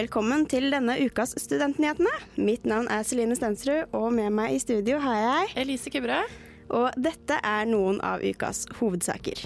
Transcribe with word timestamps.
Velkommen 0.00 0.46
til 0.48 0.70
denne 0.72 0.94
ukas 1.02 1.34
Studentnyhetene. 1.42 2.12
Mitt 2.40 2.62
navn 2.64 2.86
er 2.88 3.02
Celine 3.04 3.34
Stensrud, 3.36 3.90
og 3.92 4.06
med 4.16 4.30
meg 4.32 4.54
i 4.54 4.60
studio 4.62 4.96
har 5.02 5.18
jeg 5.18 5.50
Elise 5.60 5.90
Kubra. 5.92 6.22
Og 6.72 6.94
dette 6.96 7.36
er 7.44 7.66
noen 7.68 7.98
av 8.06 8.22
ukas 8.24 8.62
hovedsaker. 8.78 9.42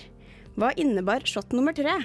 Hva 0.55 0.69
innebar 0.79 1.27
shot 1.27 1.51
nummer 1.57 1.75
tre? 1.75 1.97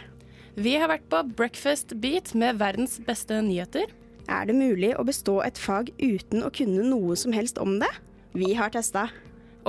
Vi 0.57 0.73
har 0.81 0.89
vært 0.89 1.05
på 1.11 1.19
Breakfast 1.37 1.93
Beat 2.01 2.31
med 2.33 2.57
verdens 2.57 2.97
beste 3.05 3.37
nyheter. 3.45 3.91
Er 4.25 4.49
det 4.49 4.57
mulig 4.57 4.95
å 4.97 5.05
bestå 5.05 5.43
et 5.45 5.61
fag 5.61 5.93
uten 5.99 6.41
å 6.41 6.49
kunne 6.49 6.87
noe 6.87 7.19
som 7.19 7.35
helst 7.35 7.61
om 7.61 7.77
det? 7.83 7.91
Vi 8.33 8.55
har 8.57 8.73
testa. 8.73 9.11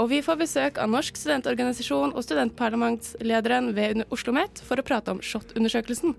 Og 0.00 0.08
vi 0.14 0.22
får 0.24 0.40
besøk 0.46 0.80
av 0.80 0.88
Norsk 0.94 1.20
studentorganisasjon 1.20 2.14
og 2.14 2.24
studentparlamentslederen 2.24 3.74
ved 3.76 4.06
Oslo 4.06 4.30
OsloMet 4.30 4.64
for 4.64 4.80
å 4.80 4.88
prate 4.88 5.12
om 5.12 5.20
SHoT-undersøkelsen. 5.20 6.16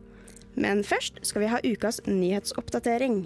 Men 0.55 0.83
først 0.83 1.19
skal 1.23 1.41
vi 1.41 1.51
ha 1.51 1.59
ukas 1.63 2.01
nyhetsoppdatering. 2.05 3.23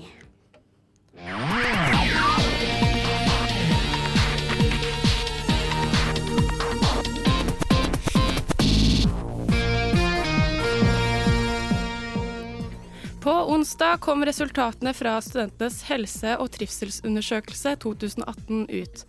På 13.26 13.32
onsdag 13.32 13.98
kom 13.98 14.26
resultatene 14.26 14.93
fra 14.93 15.15
Studentenes 15.21 15.79
helse- 15.89 16.35
og 16.37 16.51
trivselsundersøkelse 16.54 17.71
2018 17.82 18.67
ut. 18.70 19.05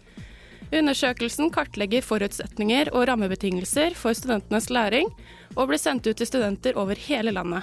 Undersøkelsen 0.74 1.52
kartlegger 1.54 2.02
forutsetninger 2.02 2.90
og 2.92 3.06
rammebetingelser 3.06 3.94
for 3.94 4.16
studentenes 4.18 4.66
læring, 4.70 5.10
og 5.54 5.70
blir 5.70 5.78
sendt 5.78 6.08
ut 6.08 6.18
til 6.18 6.26
studenter 6.26 6.78
over 6.78 6.98
hele 6.98 7.30
landet. 7.30 7.62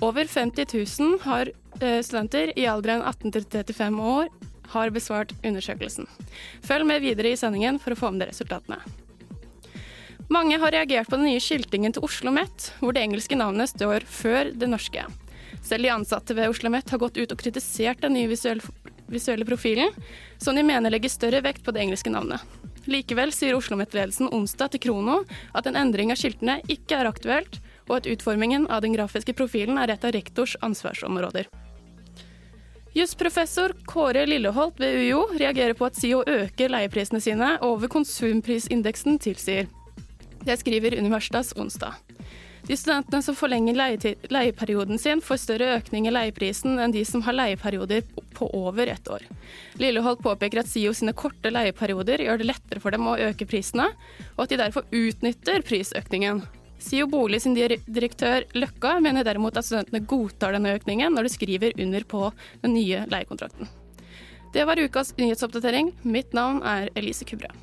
Over 0.00 0.28
50 0.30 1.00
000 1.00 1.18
har, 1.24 1.50
eh, 1.80 2.02
studenter 2.02 2.52
i 2.56 2.66
alderen 2.66 3.02
18 3.02 3.32
til 3.32 3.44
35 3.50 4.00
år 4.00 4.28
har 4.68 4.90
besvart 4.90 5.32
undersøkelsen. 5.44 6.06
Følg 6.62 6.86
med 6.86 7.00
videre 7.00 7.32
i 7.32 7.36
sendingen 7.36 7.78
for 7.78 7.92
å 7.92 7.98
få 7.98 8.12
med 8.12 8.28
resultatene. 8.28 8.78
Mange 10.28 10.58
har 10.58 10.72
reagert 10.74 11.08
på 11.08 11.16
den 11.16 11.26
nye 11.30 11.40
skiltingen 11.40 11.92
til 11.92 12.02
Oslo 12.02 12.30
OsloMet, 12.30 12.72
hvor 12.80 12.92
det 12.92 13.02
engelske 13.02 13.36
navnet 13.38 13.70
står 13.70 14.02
før 14.06 14.50
det 14.54 14.68
norske. 14.68 15.04
Selv 15.62 15.82
de 15.82 15.90
ansatte 15.90 16.34
ved 16.34 16.48
Oslo 16.50 16.66
OsloMet 16.68 16.90
har 16.90 16.98
gått 16.98 17.16
ut 17.16 17.32
og 17.32 17.38
kritisert 17.38 18.02
den 18.02 18.14
nye 18.14 18.30
visuelle, 18.30 18.62
visuelle 19.08 19.44
profilen, 19.44 19.92
som 20.38 20.56
de 20.56 20.64
mener 20.66 20.90
legger 20.90 21.12
større 21.12 21.42
vekt 21.44 21.64
på 21.64 21.74
det 21.74 21.84
engelske 21.84 22.12
navnet. 22.12 22.40
Likevel 22.86 23.32
sier 23.34 23.56
Oslo 23.56 23.74
OsloMet-ledelsen 23.74 24.30
onsdag 24.34 24.74
til 24.74 24.84
Krono 24.86 25.22
at 25.54 25.66
en 25.66 25.78
endring 25.78 26.12
av 26.14 26.20
skiltene 26.20 26.60
ikke 26.70 27.00
er 27.00 27.10
aktuelt, 27.10 27.60
og 27.88 28.00
at 28.00 28.10
utformingen 28.10 28.66
av 28.70 28.82
den 28.82 28.94
grafiske 28.94 29.34
profilen 29.34 29.78
er 29.78 29.94
et 29.94 30.04
av 30.06 30.14
rektors 30.14 30.56
ansvarsområder. 30.62 31.50
Jusprofessor 32.96 33.74
Kåre 33.84 34.22
Lilleholt 34.26 34.78
ved 34.80 34.94
UiO 34.96 35.26
reagerer 35.36 35.74
på 35.76 35.84
at 35.84 35.98
SIO 35.98 36.22
øker 36.24 36.72
leieprisene 36.72 37.20
sine 37.20 37.50
over 37.60 37.90
konsumprisindeksen 37.92 39.18
tilsier. 39.20 39.68
Det 40.46 40.56
skriver 40.62 40.96
Universitas 40.96 41.52
onsdag. 41.58 41.98
De 42.66 42.74
studentene 42.76 43.22
som 43.22 43.36
forlenger 43.38 43.76
leieperioden 44.28 44.98
sin, 44.98 45.20
får 45.22 45.38
større 45.38 45.76
økning 45.76 46.08
i 46.08 46.12
leieprisen 46.14 46.80
enn 46.82 46.94
de 46.94 47.04
som 47.06 47.22
har 47.22 47.36
leieperioder 47.36 48.02
på 48.34 48.48
over 48.58 48.90
ett 48.90 49.08
år. 49.08 49.22
Lilleholt 49.78 50.22
påpeker 50.24 50.64
at 50.64 50.70
SIO 50.70 50.90
sine 50.96 51.14
korte 51.14 51.52
leieperioder 51.54 52.24
gjør 52.26 52.42
det 52.42 52.48
lettere 52.50 52.82
for 52.82 52.94
dem 52.94 53.06
å 53.06 53.14
øke 53.28 53.46
prisene, 53.46 53.86
og 54.34 54.44
at 54.44 54.54
de 54.54 54.58
derfor 54.64 54.88
utnytter 54.90 55.62
prisøkningen. 55.66 56.42
SIO 56.82 57.06
Bolig 57.10 57.40
sin 57.44 57.54
direktør 57.56 58.44
Løkka 58.58 58.98
mener 59.00 59.24
derimot 59.24 59.56
at 59.56 59.68
studentene 59.68 60.02
godtar 60.10 60.58
denne 60.58 60.74
økningen 60.76 61.14
når 61.14 61.28
de 61.28 61.34
skriver 61.36 61.78
under 61.80 62.04
på 62.04 62.28
den 62.64 62.74
nye 62.74 63.06
leiekontrakten. 63.12 63.70
Det 64.52 64.66
var 64.66 64.80
ukas 64.80 65.14
nyhetsoppdatering. 65.20 65.94
Mitt 66.02 66.34
navn 66.34 66.62
er 66.66 66.90
Elise 66.98 67.26
Kubra. 67.28 67.54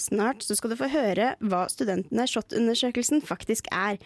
Snart 0.00 0.44
så 0.46 0.56
skal 0.56 0.72
du 0.72 0.78
få 0.80 0.88
høre 0.88 1.34
hva 1.44 1.66
studentene 1.68 2.24
SHoT-undersøkelsen 2.24 3.20
faktisk 3.20 3.68
er. 3.74 3.98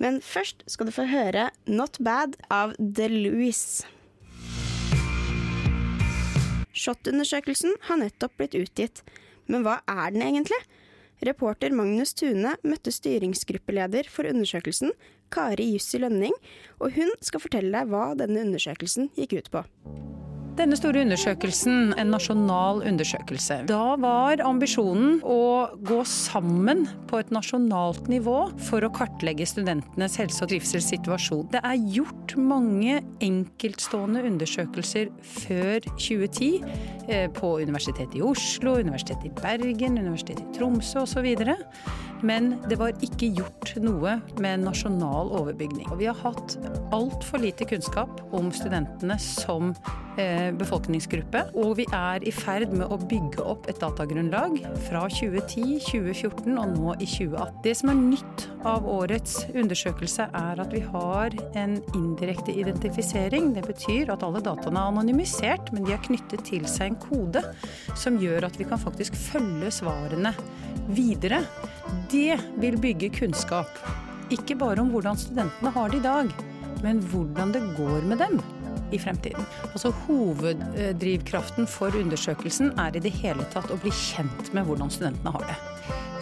Men 0.00 0.22
først 0.24 0.64
skal 0.70 0.88
du 0.88 0.94
få 0.96 1.04
høre 1.10 1.50
Not 1.68 1.98
Bad 2.00 2.38
av 2.48 2.72
The 2.80 3.10
Louis. 3.12 3.82
SHoT-undersøkelsen 6.72 7.76
har 7.88 8.00
nettopp 8.00 8.38
blitt 8.40 8.56
utgitt. 8.56 9.04
Men 9.50 9.66
hva 9.66 9.82
er 9.84 10.14
den 10.14 10.24
egentlig? 10.24 10.58
Reporter 11.22 11.74
Magnus 11.76 12.16
Tune 12.18 12.56
møtte 12.66 12.90
styringsgruppeleder 12.94 14.08
for 14.10 14.26
undersøkelsen, 14.26 14.96
Kari 15.32 15.68
Jussi 15.74 16.00
Lønning, 16.02 16.34
og 16.80 16.96
hun 16.96 17.12
skal 17.22 17.44
fortelle 17.44 17.76
deg 17.76 17.92
hva 17.92 18.08
denne 18.18 18.42
undersøkelsen 18.48 19.12
gikk 19.20 19.36
ut 19.38 19.52
på. 19.52 19.66
Denne 20.52 20.76
store 20.76 21.00
undersøkelsen, 21.00 21.94
en 21.96 22.10
nasjonal 22.12 22.82
undersøkelse. 22.84 23.62
Da 23.70 23.94
var 24.02 24.42
ambisjonen 24.44 25.22
å 25.24 25.70
gå 25.80 26.02
sammen 26.04 26.84
på 27.08 27.22
et 27.22 27.32
nasjonalt 27.32 28.10
nivå 28.12 28.36
for 28.68 28.84
å 28.84 28.90
kartlegge 28.92 29.46
studentenes 29.48 30.18
helse- 30.20 30.44
og 30.44 30.52
trivselssituasjon. 30.52 31.46
Det 31.54 31.62
er 31.64 31.80
gjort 31.96 32.36
mange 32.36 33.00
enkeltstående 33.24 34.26
undersøkelser 34.28 35.08
før 35.24 35.88
2010 35.96 36.60
eh, 37.08 37.26
på 37.32 37.54
Universitetet 37.64 38.20
i 38.20 38.24
Oslo, 38.28 38.76
Universitetet 38.84 39.30
i 39.30 39.36
Bergen, 39.40 39.96
Universitetet 39.96 40.44
i 40.44 40.58
Tromsø 40.58 41.06
osv. 41.06 41.32
Men 42.22 42.54
det 42.70 42.78
var 42.78 42.94
ikke 43.02 43.32
gjort 43.34 43.74
noe 43.82 44.18
med 44.42 44.62
nasjonal 44.62 45.32
overbygning. 45.40 45.88
Og 45.90 45.98
vi 46.02 46.08
har 46.10 46.18
hatt 46.22 46.56
altfor 46.94 47.42
lite 47.42 47.66
kunnskap 47.68 48.20
om 48.34 48.52
studentene 48.54 49.16
som 49.22 49.72
eh, 50.20 50.52
befolkningsgruppe. 50.54 51.44
Og 51.58 51.76
vi 51.80 51.86
er 51.96 52.22
i 52.26 52.32
ferd 52.34 52.74
med 52.76 52.92
å 52.92 53.00
bygge 53.10 53.42
opp 53.42 53.66
et 53.70 53.80
datagrunnlag 53.82 54.60
fra 54.86 55.04
2010, 55.10 55.80
2014 55.88 56.58
og 56.62 56.76
nå 56.76 56.94
i 56.98 57.08
2018. 57.10 57.60
Det 57.66 57.74
som 57.80 57.92
er 57.92 58.00
nytt 58.00 58.46
av 58.68 58.86
årets 58.86 59.40
undersøkelse, 59.50 60.28
er 60.38 60.62
at 60.62 60.74
vi 60.74 60.82
har 60.86 61.34
en 61.58 61.78
indirekte 61.98 62.54
identifisering. 62.54 63.50
Det 63.56 63.66
betyr 63.66 64.14
at 64.14 64.22
alle 64.26 64.42
dataene 64.44 64.78
er 64.78 64.94
anonymisert, 64.94 65.72
men 65.74 65.88
de 65.88 65.96
er 65.96 66.06
knyttet 66.06 66.46
til 66.46 66.68
seg 66.70 66.92
en 66.92 67.00
kode 67.02 67.42
som 67.98 68.20
gjør 68.20 68.46
at 68.46 68.58
vi 68.60 68.68
kan 68.68 68.80
faktisk 68.80 69.18
følge 69.18 69.72
svarene 69.74 70.34
videre. 70.92 71.42
Det 72.12 72.36
vil 72.60 72.74
bygge 72.76 73.08
kunnskap. 73.08 73.78
Ikke 74.32 74.52
bare 74.60 74.82
om 74.82 74.90
hvordan 74.92 75.16
studentene 75.16 75.70
har 75.72 75.88
det 75.88 76.02
i 76.02 76.04
dag, 76.04 76.28
men 76.84 77.00
hvordan 77.08 77.54
det 77.54 77.62
går 77.78 78.04
med 78.10 78.20
dem 78.20 78.36
i 78.92 79.00
fremtiden. 79.00 79.46
Altså 79.70 79.94
Hoveddrivkraften 80.02 81.66
for 81.66 81.96
undersøkelsen 81.96 82.74
er 82.76 82.92
i 82.96 83.00
det 83.00 83.14
hele 83.16 83.46
tatt 83.54 83.72
å 83.72 83.80
bli 83.80 83.92
kjent 83.96 84.52
med 84.52 84.68
hvordan 84.68 84.92
studentene 84.92 85.32
har 85.38 85.48
det. 85.48 85.56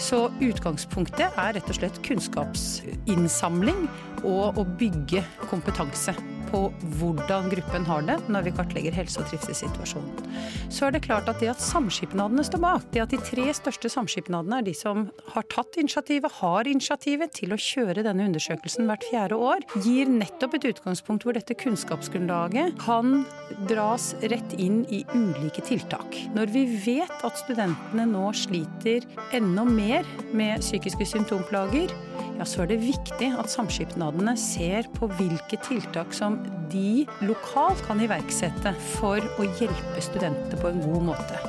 Så 0.00 0.28
utgangspunktet 0.38 1.34
er 1.34 1.56
rett 1.58 1.74
og 1.74 1.80
slett 1.80 1.98
kunnskapsinnsamling 2.06 3.88
og 4.22 4.62
å 4.62 4.68
bygge 4.78 5.26
kompetanse 5.50 6.14
på 6.50 6.66
hvordan 6.98 7.50
gruppen 7.52 7.86
har 7.88 8.04
det 8.06 8.18
når 8.30 8.46
vi 8.46 8.54
kartlegger 8.56 8.96
helse- 8.96 9.22
og 9.22 9.28
trivselssituasjonen. 9.30 10.26
Så 10.70 10.86
er 10.86 10.94
det 10.94 11.02
klart 11.06 11.28
at 11.30 11.40
det 11.42 11.50
at 11.52 11.62
samskipnadene 11.62 12.44
står 12.46 12.62
bak, 12.62 12.86
det 12.94 13.02
at 13.04 13.14
de 13.14 13.20
tre 13.24 13.48
største 13.56 13.90
samskipnadene 13.92 14.60
er 14.60 14.66
de 14.66 14.74
som 14.76 15.08
har 15.34 15.46
tatt 15.52 15.78
initiativet, 15.80 16.38
har 16.40 16.70
initiativet 16.70 17.34
til 17.36 17.54
å 17.54 17.60
kjøre 17.60 18.04
denne 18.06 18.26
undersøkelsen 18.30 18.88
hvert 18.90 19.06
fjerde 19.10 19.38
år, 19.40 19.64
gir 19.84 20.10
nettopp 20.10 20.58
et 20.58 20.68
utgangspunkt 20.72 21.26
hvor 21.26 21.36
dette 21.36 21.56
kunnskapsgrunnlaget 21.58 22.78
kan 22.82 23.24
dras 23.70 24.12
rett 24.32 24.54
inn 24.58 24.82
i 24.90 25.02
ulike 25.14 25.64
tiltak. 25.66 26.18
Når 26.36 26.54
vi 26.54 26.66
vet 26.86 27.26
at 27.26 27.42
studentene 27.42 28.06
nå 28.10 28.30
sliter 28.36 29.06
enda 29.36 29.66
mer 29.66 30.06
med 30.36 30.62
psykiske 30.64 31.06
symptomplager, 31.08 31.92
ja, 32.40 32.46
så 32.48 32.64
er 32.64 32.70
det 32.70 32.80
viktig 32.80 33.28
at 33.36 33.52
samskipnadene 33.52 34.32
ser 34.40 34.88
på 34.96 35.10
hvilke 35.18 35.58
tiltak 35.66 36.14
som 36.16 36.39
de 36.70 37.06
lokalt 37.26 37.82
kan 37.86 38.00
iverksette 38.02 38.74
for 38.94 39.24
å 39.40 39.48
hjelpe 39.58 40.04
studenter 40.04 40.60
på 40.60 40.70
en 40.70 40.82
god 40.84 41.08
måte. 41.12 41.40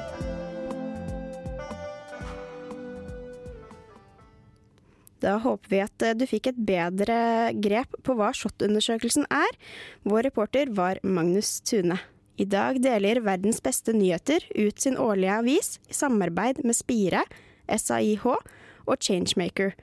Da 5.22 5.36
håper 5.38 5.70
vi 5.70 5.82
at 5.84 6.06
eh, 6.06 6.16
du 6.18 6.26
fikk 6.26 6.50
et 6.50 6.62
bedre 6.66 7.18
grep 7.62 7.94
på 8.06 8.16
hva 8.18 8.32
SHoT-undersøkelsen 8.34 9.28
er. 9.30 9.60
Vår 10.08 10.26
reporter 10.32 10.72
var 10.74 10.98
Magnus 11.06 11.60
Tune. 11.62 12.00
I 12.42 12.48
dag 12.50 12.80
deler 12.82 13.22
Verdens 13.22 13.62
beste 13.62 13.94
nyheter 13.94 14.48
ut 14.56 14.82
sin 14.82 14.98
årlige 14.98 15.38
avis 15.44 15.76
i 15.92 15.94
samarbeid 15.94 16.64
med 16.66 16.74
Spire, 16.74 17.22
SAIH 17.70 18.26
og 18.26 18.96
Changemaker. 18.98 19.76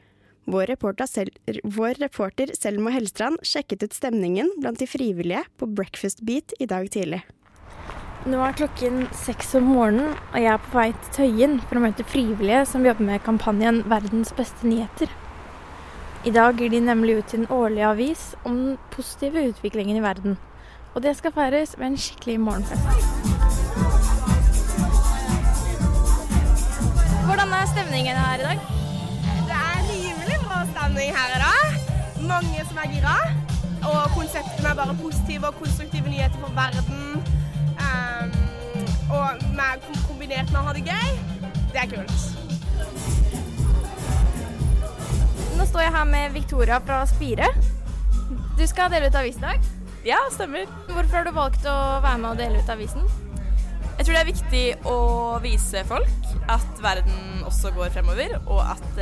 Vår 0.48 0.66
reporter, 0.66 1.06
Sel 1.06 1.30
vår 1.64 1.94
reporter 2.00 2.50
Selma 2.56 2.90
Hellstrand 2.90 3.36
sjekket 3.44 3.82
ut 3.82 3.92
stemningen 3.92 4.48
blant 4.56 4.78
de 4.80 4.86
frivillige 4.88 5.42
på 5.60 5.66
Breakfast 5.66 6.22
Beat 6.24 6.54
i 6.58 6.66
dag 6.66 6.88
tidlig. 6.88 7.20
Nå 8.24 8.40
er 8.40 8.56
klokken 8.56 9.02
seks 9.12 9.52
om 9.58 9.68
morgenen, 9.68 10.14
og 10.32 10.38
jeg 10.40 10.48
er 10.54 10.62
på 10.64 10.78
vei 10.78 10.86
til 10.94 11.12
Tøyen 11.18 11.58
for 11.66 11.76
å 11.76 11.82
møte 11.84 12.06
frivillige 12.08 12.62
som 12.70 12.86
jobber 12.88 13.10
med 13.10 13.24
kampanjen 13.26 13.82
Verdens 13.92 14.32
beste 14.40 14.64
nyheter. 14.64 15.12
I 16.24 16.32
dag 16.32 16.56
gir 16.56 16.72
de 16.72 16.80
nemlig 16.80 17.18
ut 17.20 17.36
sin 17.36 17.44
årlige 17.52 17.92
avis 17.92 18.24
om 18.48 18.56
den 18.56 18.80
positive 18.96 19.44
utviklingen 19.52 20.00
i 20.00 20.06
verden. 20.06 20.40
Og 20.94 21.04
det 21.04 21.12
skal 21.20 21.36
feires 21.36 21.76
med 21.76 21.92
en 21.92 22.00
skikkelig 22.00 22.40
morgenfest. 22.48 22.88
Hvordan 27.28 27.56
er 27.60 27.72
stemningen 27.76 28.16
her 28.16 28.40
i 28.40 28.48
dag? 28.48 28.77
Stemning 30.88 31.16
her 31.16 31.36
i 31.36 31.40
dag. 31.40 31.80
Mange 32.28 32.64
som 32.68 32.78
er 32.80 32.88
gira. 32.92 33.16
Og 33.88 34.10
konseptene 34.14 34.70
er 34.70 34.74
bare 34.74 34.94
positive 35.02 35.46
og 35.46 35.54
konstruktive 35.60 36.08
nyheter 36.08 36.38
for 36.40 36.52
verden. 36.56 37.24
Um, 37.84 38.32
og 39.12 39.42
med, 39.56 39.84
kombinert 40.06 40.48
med 40.52 40.60
å 40.60 40.64
ha 40.64 40.72
det 40.76 40.84
gøy. 40.88 41.10
Det 41.74 41.82
er 41.82 41.90
kult. 41.92 42.20
Nå 45.58 45.66
står 45.68 45.84
jeg 45.84 45.94
her 45.98 46.08
med 46.08 46.32
Victoria 46.38 46.80
fra 46.80 47.02
Spire. 47.10 47.50
Du 48.56 48.64
skal 48.66 48.92
dele 48.92 49.10
ut 49.10 49.20
avis 49.20 49.36
i 49.36 49.44
dag. 49.44 49.68
Ja, 50.06 50.22
stemmer. 50.32 50.64
Hvorfor 50.88 51.20
har 51.20 51.28
du 51.28 51.34
valgt 51.36 51.68
å 51.68 51.78
være 52.00 52.22
med 52.22 52.30
og 52.30 52.40
dele 52.40 52.62
ut 52.62 52.72
avisen? 52.72 53.04
Jeg 53.98 54.06
tror 54.06 54.14
det 54.14 54.22
er 54.22 54.32
viktig 54.32 54.64
å 54.88 54.98
vise 55.44 55.84
folk 55.84 56.32
at 56.48 56.80
verden 56.80 57.44
også 57.44 57.74
går 57.76 57.92
fremover, 57.92 58.38
og 58.46 58.62
at 58.62 59.00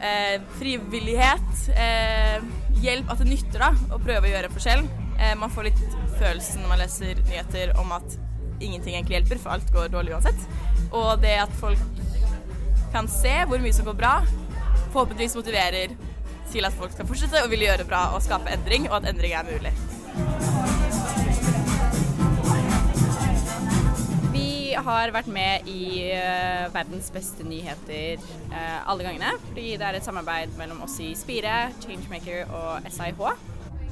eh, 0.00 0.36
frivillighet, 0.58 1.68
eh, 1.74 2.44
hjelp, 2.82 3.10
at 3.10 3.22
det 3.22 3.28
nytter 3.30 3.62
da, 3.62 3.72
å 3.94 4.00
prøve 4.02 4.28
å 4.28 4.32
gjøre 4.32 4.50
en 4.50 4.56
forskjell. 4.56 4.86
Eh, 5.16 5.34
man 5.40 5.52
får 5.52 5.70
litt 5.70 5.82
følelsen 6.18 6.62
når 6.62 6.72
man 6.72 6.82
leser 6.82 7.22
nyheter 7.28 7.74
om 7.80 7.92
at 7.96 8.18
ingenting 8.60 8.94
egentlig 8.94 9.18
hjelper, 9.18 9.42
for 9.42 9.56
alt 9.56 9.72
går 9.74 9.92
dårlig 9.92 10.16
uansett. 10.16 10.46
Og 10.90 11.20
det 11.22 11.36
at 11.44 11.52
folk 11.60 11.82
kan 12.92 13.08
se 13.10 13.34
hvor 13.48 13.60
mye 13.62 13.76
som 13.76 13.88
går 13.88 13.98
bra, 13.98 14.16
forhåpentligvis 14.92 15.36
motiverer 15.36 15.96
til 16.52 16.64
at 16.64 16.76
folk 16.78 16.94
skal 16.94 17.08
fortsette 17.08 17.44
å 17.44 17.50
ville 17.52 17.68
gjøre 17.68 17.88
bra 17.88 18.08
og 18.14 18.24
skape 18.24 18.52
endring, 18.54 18.90
og 18.90 19.00
at 19.00 19.12
endring 19.12 19.36
er 19.36 19.48
mulig. 19.50 20.75
Har 24.84 25.12
vært 25.14 25.28
med 25.32 25.68
i 25.70 26.10
uh, 26.12 26.66
Verdens 26.74 27.08
beste 27.14 27.46
nyheter 27.46 28.20
uh, 28.50 28.80
alle 28.90 29.06
gangene. 29.06 29.32
Fordi 29.48 29.68
det 29.80 29.88
er 29.88 29.98
et 29.98 30.06
samarbeid 30.06 30.56
mellom 30.60 30.84
oss 30.86 30.98
i 31.04 31.12
Spire, 31.18 31.70
Changemaker 31.84 32.50
og 32.52 32.86
SIH. 32.90 33.22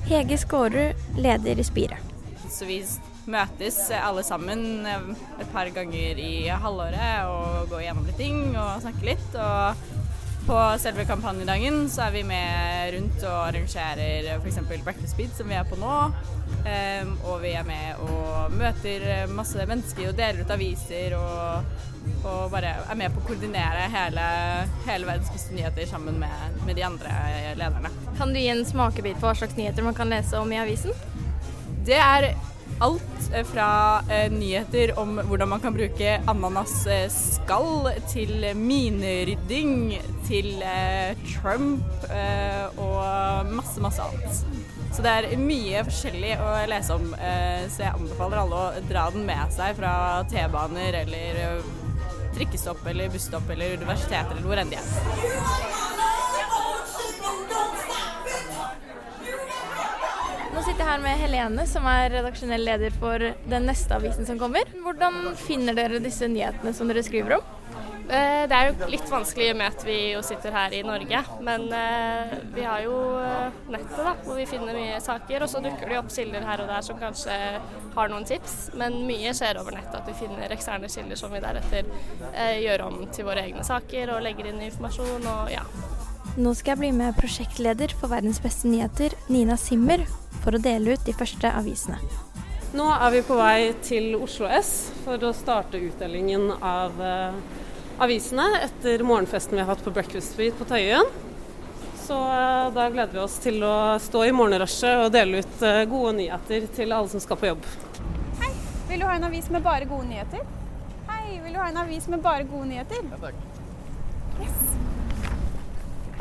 Hege 0.05 0.39
Skårud, 0.39 1.05
leder 1.17 1.61
i 1.61 1.65
Spire. 1.65 1.99
Så 2.53 2.69
vi 2.69 2.83
møtes 3.31 3.79
alle 3.97 4.23
sammen 4.27 4.85
eh, 4.87 5.07
et 5.41 5.49
par 5.53 5.71
ganger 5.73 6.19
i 6.21 6.49
halvåret 6.49 7.31
og 7.31 7.71
går 7.71 7.87
gjennom 7.87 8.09
litt 8.09 8.21
ting 8.21 8.43
og 8.53 8.83
snakker 8.85 9.09
litt. 9.09 9.39
Og 9.41 10.04
på 10.47 10.79
selve 10.79 11.05
kampanjedagen 11.05 11.91
så 11.91 12.03
er 12.07 12.11
vi 12.15 12.23
med 12.29 12.93
rundt 12.95 13.23
og 13.25 13.37
arrangerer 13.47 14.29
f.eks. 14.37 14.59
Breakfast 14.85 15.15
Speed, 15.15 15.33
som 15.37 15.49
vi 15.49 15.57
er 15.57 15.65
på 15.69 15.79
nå. 15.81 15.95
Um, 16.65 17.15
og 17.29 17.41
vi 17.43 17.55
er 17.57 17.65
med 17.67 18.01
og 18.05 18.53
møter 18.53 19.27
masse 19.33 19.65
mennesker 19.69 20.11
og 20.11 20.17
deler 20.19 20.45
ut 20.45 20.53
aviser 20.55 21.17
og, 21.19 21.67
og 22.23 22.53
bare 22.53 22.75
er 22.85 23.01
med 23.01 23.13
på 23.15 23.23
å 23.23 23.27
koordinere 23.29 23.89
hele, 23.93 24.25
hele 24.89 25.09
verdens 25.09 25.33
beste 25.33 25.57
nyheter 25.57 25.89
sammen 25.89 26.21
med, 26.21 26.59
med 26.69 26.77
de 26.77 26.87
andre 26.87 27.15
lederne. 27.59 27.93
Kan 28.19 28.35
du 28.35 28.41
gi 28.41 28.51
en 28.53 28.65
smakebit 28.69 29.21
på 29.21 29.29
hva 29.29 29.37
slags 29.39 29.57
nyheter 29.61 29.87
man 29.87 29.97
kan 29.97 30.13
lese 30.13 30.41
om 30.41 30.53
i 30.53 30.61
avisen? 30.61 30.93
Det 31.85 32.01
er 32.01 32.31
alt 32.85 33.29
fra 33.51 33.69
eh, 34.11 34.33
nyheter 34.33 34.95
om 35.01 35.19
hvordan 35.29 35.51
man 35.55 35.63
kan 35.63 35.75
bruke 35.77 36.17
ananasskall, 36.31 37.91
til 38.11 38.49
minerydding, 38.59 39.95
til 40.29 40.63
eh, 40.63 41.15
Trump 41.35 42.07
eh, 42.11 42.67
og 42.81 43.53
masse, 43.55 43.81
masse 43.85 44.03
annet. 44.03 44.45
Så 44.95 45.03
det 45.03 45.11
er 45.11 45.41
mye 45.41 45.81
forskjellig 45.87 46.37
å 46.39 46.51
lese 46.71 46.95
om, 46.95 47.09
eh, 47.19 47.65
så 47.71 47.87
jeg 47.87 47.97
anbefaler 47.97 48.45
alle 48.45 48.61
å 48.61 48.85
dra 48.91 49.09
den 49.15 49.27
med 49.27 49.55
seg 49.55 49.75
fra 49.81 49.95
T-baner 50.31 51.01
eller 51.03 51.41
eh, 51.47 51.73
trikkestopp 52.37 52.87
eller 52.91 53.11
busstopp 53.11 53.51
eller 53.55 53.75
universitet 53.79 54.31
eller 54.31 54.47
hvor 54.47 54.63
enn 54.63 54.71
de 54.71 54.79
er. 54.79 55.84
Sitter 60.65 60.87
her 60.89 61.01
med 61.03 61.19
Helene, 61.21 61.67
som 61.69 61.85
er 61.91 62.09
redaksjonell 62.13 62.63
leder 62.65 62.95
for 62.97 63.21
den 63.21 63.67
neste 63.69 63.97
avisen 63.99 64.25
som 64.25 64.39
kommer. 64.41 64.69
Hvordan 64.85 65.35
finner 65.37 65.77
dere 65.77 66.01
disse 66.01 66.29
nyhetene 66.31 66.73
som 66.77 66.89
dere 66.89 67.03
skriver 67.05 67.37
om? 67.37 67.51
Eh, 68.05 68.45
Det 68.49 68.57
er 68.57 68.71
jo 68.71 68.89
litt 68.93 69.09
vanskelig 69.09 69.55
med 69.57 69.73
at 69.73 69.85
vi 69.85 69.97
jo 70.13 70.23
sitter 70.25 70.53
her 70.53 70.75
i 70.77 70.83
Norge, 70.85 71.21
men 71.45 71.67
eh, 71.73 72.35
vi 72.55 72.65
har 72.65 72.85
jo 72.85 72.97
eh, 73.21 73.57
nettet 73.73 73.97
da, 73.97 74.15
hvor 74.25 74.37
vi 74.41 74.47
finner 74.49 74.77
mye 74.77 75.01
saker. 75.05 75.45
Og 75.45 75.53
så 75.53 75.61
dukker 75.65 75.89
det 75.89 75.99
opp 76.01 76.13
kilder 76.13 76.45
her 76.49 76.65
og 76.65 76.73
der 76.73 76.85
som 76.87 77.01
kanskje 77.01 77.39
har 77.97 78.13
noen 78.13 78.29
tips, 78.29 78.71
men 78.81 79.03
mye 79.09 79.35
skjer 79.37 79.61
over 79.61 79.77
nettet. 79.77 80.01
At 80.01 80.09
vi 80.09 80.17
finner 80.25 80.53
eksterne 80.53 80.89
kilder 80.93 81.21
som 81.21 81.33
vi 81.33 81.45
deretter 81.45 81.93
gjør 82.65 82.89
om 82.89 83.03
til 83.13 83.29
våre 83.29 83.45
egne 83.45 83.65
saker 83.65 84.17
og 84.17 84.25
legger 84.25 84.49
inn 84.53 84.65
informasjon 84.69 85.29
og 85.29 85.53
ja. 85.53 85.65
Nå 86.35 86.51
skal 86.59 86.73
jeg 86.73 86.81
bli 86.81 86.89
med 86.97 87.15
prosjektleder 87.15 87.93
for 87.95 88.11
Verdens 88.11 88.41
beste 88.43 88.67
nyheter, 88.67 89.13
Nina 89.31 89.55
Simmer, 89.55 90.01
for 90.43 90.57
å 90.57 90.59
dele 90.59 90.97
ut 90.97 91.05
de 91.07 91.13
første 91.15 91.47
avisene. 91.55 92.01
Nå 92.75 92.89
er 92.91 93.13
vi 93.15 93.21
på 93.23 93.37
vei 93.39 93.59
til 93.87 94.17
Oslo 94.19 94.49
S 94.51 94.73
for 95.05 95.23
å 95.23 95.31
starte 95.37 95.79
utdelingen 95.79 96.49
av 96.59 96.99
eh, 96.99 97.37
avisene 98.03 98.49
etter 98.65 99.05
morgenfesten 99.07 99.55
vi 99.55 99.63
har 99.63 99.71
hatt 99.71 99.85
på 99.87 99.93
Breakfast 99.95 100.35
Street 100.35 100.59
på 100.59 100.67
Tøyen. 100.67 101.07
Så 102.03 102.19
eh, 102.19 102.67
da 102.75 102.89
gleder 102.91 103.15
vi 103.15 103.23
oss 103.23 103.39
til 103.45 103.63
å 103.63 103.95
stå 104.03 104.25
i 104.27 104.35
morgenrushet 104.35 105.05
og 105.05 105.15
dele 105.15 105.45
ut 105.45 105.63
eh, 105.63 105.85
gode 105.93 106.17
nyheter 106.19 106.67
til 106.75 106.97
alle 106.99 107.15
som 107.15 107.23
skal 107.23 107.39
på 107.39 107.53
jobb. 107.53 107.71
Hei, 108.43 108.51
vil 108.91 109.05
du 109.05 109.07
ha 109.07 109.15
en 109.21 109.29
avis 109.31 109.47
med 109.55 109.63
bare 109.63 109.87
gode 109.87 110.11
nyheter? 110.11 110.43
Hei, 111.13 111.39
vil 111.45 111.55
du 111.55 111.63
ha 111.63 111.71
en 111.71 111.85
avis 111.87 112.11
med 112.11 112.27
bare 112.27 112.43
gode 112.51 112.73
nyheter? 112.75 113.07
Ja, 113.15 113.23
takk. 113.29 113.39
Yes. 114.43 114.94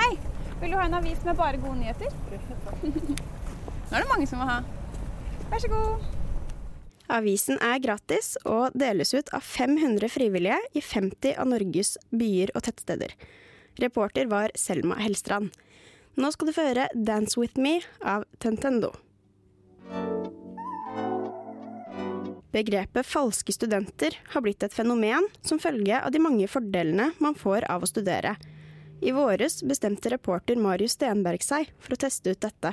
Hei, 0.04 0.18
vil 0.60 0.74
du 0.74 0.76
ha 0.76 0.84
en 0.90 0.98
avis 0.98 1.22
med 1.24 1.38
bare 1.40 1.60
gode 1.64 1.78
nyheter? 1.80 2.12
Nå 2.84 3.94
er 3.96 4.02
det 4.02 4.10
mange 4.10 4.26
som 4.28 4.42
vil 4.42 4.50
ha. 4.50 4.58
Vær 5.48 5.62
så 5.64 5.70
god. 5.72 6.04
Avisen 7.14 7.60
er 7.64 7.80
gratis 7.84 8.34
og 8.44 8.76
deles 8.76 9.14
ut 9.16 9.32
av 9.36 9.46
500 9.48 10.12
frivillige 10.12 10.58
i 10.76 10.84
50 10.84 11.38
av 11.40 11.48
Norges 11.54 11.94
byer 12.12 12.52
og 12.52 12.66
tettsteder. 12.68 13.16
Reporter 13.80 14.28
var 14.32 14.52
Selma 14.60 14.98
Hellstrand. 15.00 15.54
Nå 16.20 16.32
skal 16.36 16.52
du 16.52 16.56
få 16.58 16.68
høre 16.68 16.90
'Dance 16.92 17.40
With 17.40 17.56
Me' 17.56 17.80
av 18.04 18.26
Tentendo. 18.44 18.92
Begrepet 22.52 23.08
falske 23.08 23.56
studenter 23.56 24.20
har 24.36 24.44
blitt 24.44 24.64
et 24.68 24.76
fenomen 24.76 25.32
som 25.42 25.64
følge 25.64 25.96
av 26.02 26.12
de 26.12 26.20
mange 26.20 26.50
fordelene 26.52 27.14
man 27.24 27.40
får 27.40 27.72
av 27.72 27.88
å 27.88 27.90
studere. 27.90 28.36
I 29.04 29.12
våres 29.12 29.64
bestemte 29.68 30.08
reporter 30.14 30.56
Marius 30.56 30.94
Stenberg 30.96 31.44
seg 31.44 31.68
for 31.84 31.92
å 31.96 32.00
teste 32.00 32.32
ut 32.32 32.40
dette. 32.46 32.70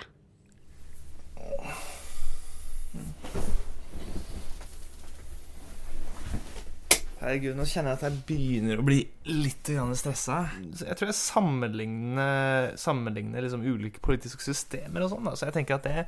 Herregud, 7.20 7.56
nå 7.58 7.66
kjenner 7.68 7.92
jeg 7.92 7.99
at 7.99 8.04
jeg 8.06 8.20
begynner 8.28 8.78
å 8.80 8.84
bli 8.87 9.00
litt 9.26 9.72
stressa. 9.99 10.38
Jeg 10.78 10.96
tror 11.00 11.10
jeg 11.10 11.18
sammenligner, 11.18 12.70
sammenligner 12.80 13.44
liksom 13.44 13.66
ulike 13.66 14.00
politiske 14.04 14.46
systemer 14.46 15.04
og 15.04 15.10
sånn. 15.12 15.32
Så 15.34 15.49
jeg 15.49 15.56
tenker 15.58 15.80
at 15.80 15.88
det 15.88 16.06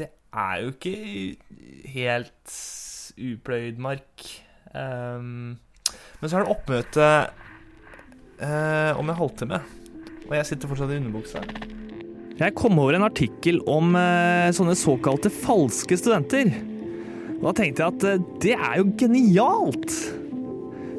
Det 0.00 0.08
er 0.10 0.64
jo 0.64 0.74
ikke 0.74 1.94
helt 1.94 2.58
upløyd 3.30 3.78
mark. 3.78 4.26
Um, 4.74 5.60
men 6.20 6.26
så 6.26 6.40
er 6.40 6.44
det 6.44 6.56
oppmøte 6.56 7.06
uh, 8.40 8.98
om 9.00 9.08
en 9.10 9.18
halvtime, 9.18 9.60
og 10.28 10.34
jeg 10.38 10.48
sitter 10.50 10.70
fortsatt 10.70 10.94
i 10.94 11.00
underbuksa. 11.00 11.44
Jeg 12.40 12.56
kom 12.56 12.78
over 12.80 12.96
en 12.96 13.04
artikkel 13.04 13.58
om 13.68 13.92
eh, 14.00 14.48
sånne 14.56 14.72
såkalte 14.78 15.28
falske 15.28 15.98
studenter. 16.00 16.48
Og 17.36 17.50
da 17.50 17.52
tenkte 17.58 17.82
jeg 17.84 17.92
at 17.92 18.06
eh, 18.08 18.22
det 18.40 18.54
er 18.56 18.78
jo 18.80 18.86
genialt! 19.02 19.96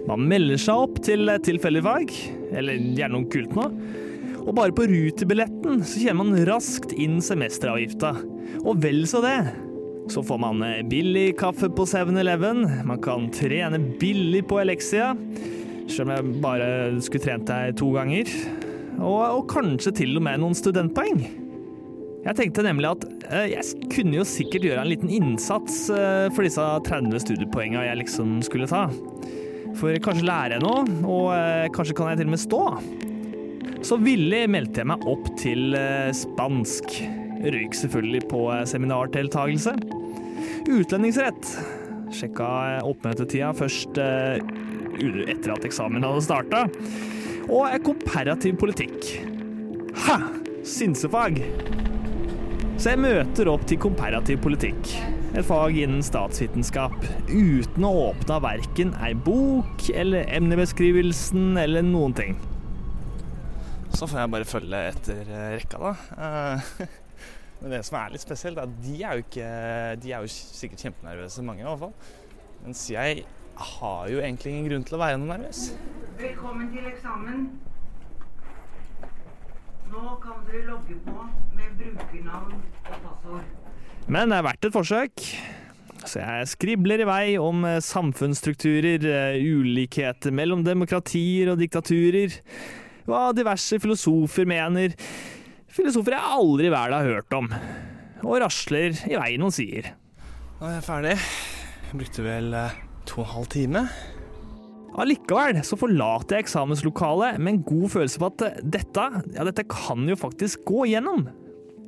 Man 0.05 0.27
melder 0.29 0.61
seg 0.61 0.83
opp 0.85 0.99
til 1.05 1.29
tilfeldig 1.45 1.81
fag, 1.85 2.13
eller 2.57 2.77
gjerne 2.77 3.15
noe 3.15 3.31
kult 3.33 3.57
nå. 3.57 3.65
Og 4.41 4.53
bare 4.57 4.73
på 4.75 4.85
rutebilletten 4.89 5.81
så 5.85 6.01
kjenner 6.01 6.21
man 6.21 6.45
raskt 6.49 6.93
inn 6.93 7.19
semesteravgifta. 7.25 8.13
Og 8.61 8.81
vel 8.83 9.03
så 9.09 9.21
det. 9.25 9.39
Så 10.13 10.21
får 10.25 10.41
man 10.45 10.61
eh, 10.67 10.83
billig 10.85 11.39
kaffe 11.41 11.71
på 11.73 11.87
7-Eleven. 11.89 12.67
Man 12.85 13.01
kan 13.01 13.31
trene 13.33 13.81
billig 14.01 14.43
på 14.49 14.61
Elexia, 14.61 15.15
selv 15.91 16.09
om 16.09 16.15
jeg 16.15 16.41
bare 16.43 16.71
skulle 17.03 17.25
trent 17.27 17.47
deg 17.49 17.77
to 17.79 17.91
ganger. 17.95 18.31
Og, 19.01 19.21
og 19.21 19.45
kanskje 19.51 19.93
til 20.03 20.17
og 20.19 20.25
med 20.25 20.41
noen 20.41 20.57
studentpoeng. 20.57 21.23
Jeg 22.21 22.37
tenkte 22.37 22.63
nemlig 22.65 22.85
at 22.91 23.05
eh, 23.31 23.47
jeg 23.55 23.87
kunne 23.89 24.19
jo 24.19 24.25
sikkert 24.27 24.65
gjøre 24.67 24.83
en 24.83 24.91
liten 24.91 25.09
innsats 25.09 25.87
eh, 25.89 26.27
for 26.35 26.45
disse 26.45 26.65
30 26.85 27.23
studiepoengene 27.23 27.87
jeg 27.87 28.01
liksom 28.03 28.35
skulle 28.45 28.69
ta. 28.69 28.85
For 29.79 29.95
kanskje 30.03 30.27
lærer 30.27 30.57
jeg 30.57 30.65
noe, 30.65 30.83
og 31.09 31.31
eh, 31.33 31.69
kanskje 31.73 31.95
kan 31.97 32.11
jeg 32.11 32.21
til 32.21 32.29
og 32.29 32.35
med 32.35 32.43
stå. 32.43 32.61
Så 33.81 33.97
villig 33.97 34.43
meldte 34.53 34.83
jeg 34.83 34.91
meg 34.91 35.07
opp 35.09 35.31
til 35.41 35.73
spansk. 36.13 36.99
Røyk 37.41 37.73
selvfølgelig 37.73 38.27
på 38.29 38.43
seminardeltakelse. 38.69 39.73
Utlendingsrett. 40.69 41.55
Sjekka 42.13 42.51
oppmøtetida 42.85 43.49
først 43.57 43.97
etter 45.01 45.55
at 45.55 45.65
eksamen 45.67 46.05
hadde 46.05 46.23
starta. 46.25 46.65
Og 47.49 47.65
er 47.67 47.81
komparativ 47.83 48.59
politikk. 48.61 49.09
Ha! 50.05 50.19
Synsefag. 50.67 51.41
Så 52.81 52.93
jeg 52.93 53.01
møter 53.01 53.49
opp 53.51 53.63
til 53.69 53.77
komparativ 53.81 54.39
politikk, 54.41 54.93
et 55.37 55.45
fag 55.45 55.75
innen 55.83 56.01
statsvitenskap, 56.05 56.95
uten 57.29 57.85
å 57.85 57.91
åpne 58.07 58.39
verken 58.41 58.95
ei 59.05 59.11
bok 59.13 59.85
eller 59.93 60.29
emnebeskrivelsen 60.37 61.59
eller 61.61 61.85
noen 61.85 62.15
ting. 62.17 62.39
Så 63.93 64.07
får 64.07 64.23
jeg 64.23 64.33
bare 64.33 64.49
følge 64.49 64.81
etter 64.93 65.21
eh, 65.27 65.51
rekka, 65.59 65.81
da. 65.81 65.93
Eh, 66.25 66.89
Men 67.61 67.75
det 67.75 67.83
som 67.85 67.99
er 67.99 68.15
litt 68.15 68.23
spesielt, 68.23 68.57
er 68.57 68.65
at 68.65 68.77
de 68.81 68.95
er 68.97 69.17
jo 69.19 69.25
ikke 69.27 69.49
De 70.01 70.13
er 70.15 70.23
jo 70.23 70.31
sikkert 70.33 70.87
kjempenervøse, 70.87 71.43
mange 71.45 71.61
i 71.61 71.67
hvert 71.67 71.83
fall. 71.83 71.93
Mens 72.65 72.81
jeg 72.89 73.25
har 73.65 74.09
jo 74.11 74.21
egentlig 74.21 74.53
ingen 74.53 74.69
grunn 74.69 74.85
til 74.87 74.97
å 74.97 75.01
være 75.01 75.19
noe 75.21 75.35
nervøs. 75.35 75.63
Velkommen 76.19 76.69
til 76.73 76.87
eksamen. 76.91 77.47
Nå 79.91 80.03
kan 80.23 80.43
dere 80.47 80.67
logge 80.69 80.95
på 81.05 81.23
med 81.57 81.73
brukernavn 81.79 82.53
og 82.59 83.01
passord. 83.07 83.49
Men 84.11 84.31
det 84.31 84.37
er 84.39 84.45
verdt 84.47 84.67
et 84.69 84.75
forsøk. 84.75 85.25
Så 86.01 86.21
jeg 86.21 86.49
skribler 86.49 87.03
i 87.03 87.07
vei 87.07 87.25
om 87.41 87.65
eh, 87.67 87.81
samfunnsstrukturer, 87.85 89.05
eh, 89.05 89.41
ulikheter 89.41 90.33
mellom 90.33 90.63
demokratier 90.65 91.51
og 91.53 91.59
diktaturer, 91.61 92.39
hva 93.05 93.27
diverse 93.37 93.77
filosofer 93.81 94.49
mener, 94.49 94.95
filosofer 95.71 96.17
jeg 96.17 96.37
aldri 96.39 96.69
i 96.69 96.73
verden 96.73 96.97
har 96.97 97.17
hørt 97.19 97.37
om, 97.37 97.51
og 98.25 98.39
rasler 98.41 98.97
i 99.11 99.17
vei 99.19 99.35
noen 99.41 99.53
sier. 99.53 99.91
Nå 100.57 100.69
er 100.69 100.79
jeg 100.79 100.87
ferdig. 100.87 101.17
Jeg 101.91 102.01
brukte 102.01 102.25
vel 102.25 102.55
eh, 102.57 102.79
to 103.11 103.21
og 103.21 103.27
en 103.27 103.33
halv 103.35 103.51
time. 103.51 103.85
Allikevel 105.01 105.61
så 105.63 105.77
forlater 105.79 106.37
jeg 106.37 106.47
eksamenslokalet 106.47 107.39
med 107.39 107.53
en 107.53 107.61
god 107.67 107.93
følelse 107.93 108.19
på 108.19 108.31
at 108.31 108.65
dette, 108.75 109.05
ja, 109.35 109.45
dette 109.47 109.67
kan 109.71 110.03
jo 110.09 110.17
faktisk 110.19 110.65
gå 110.67 110.87
igjennom. 110.89 111.29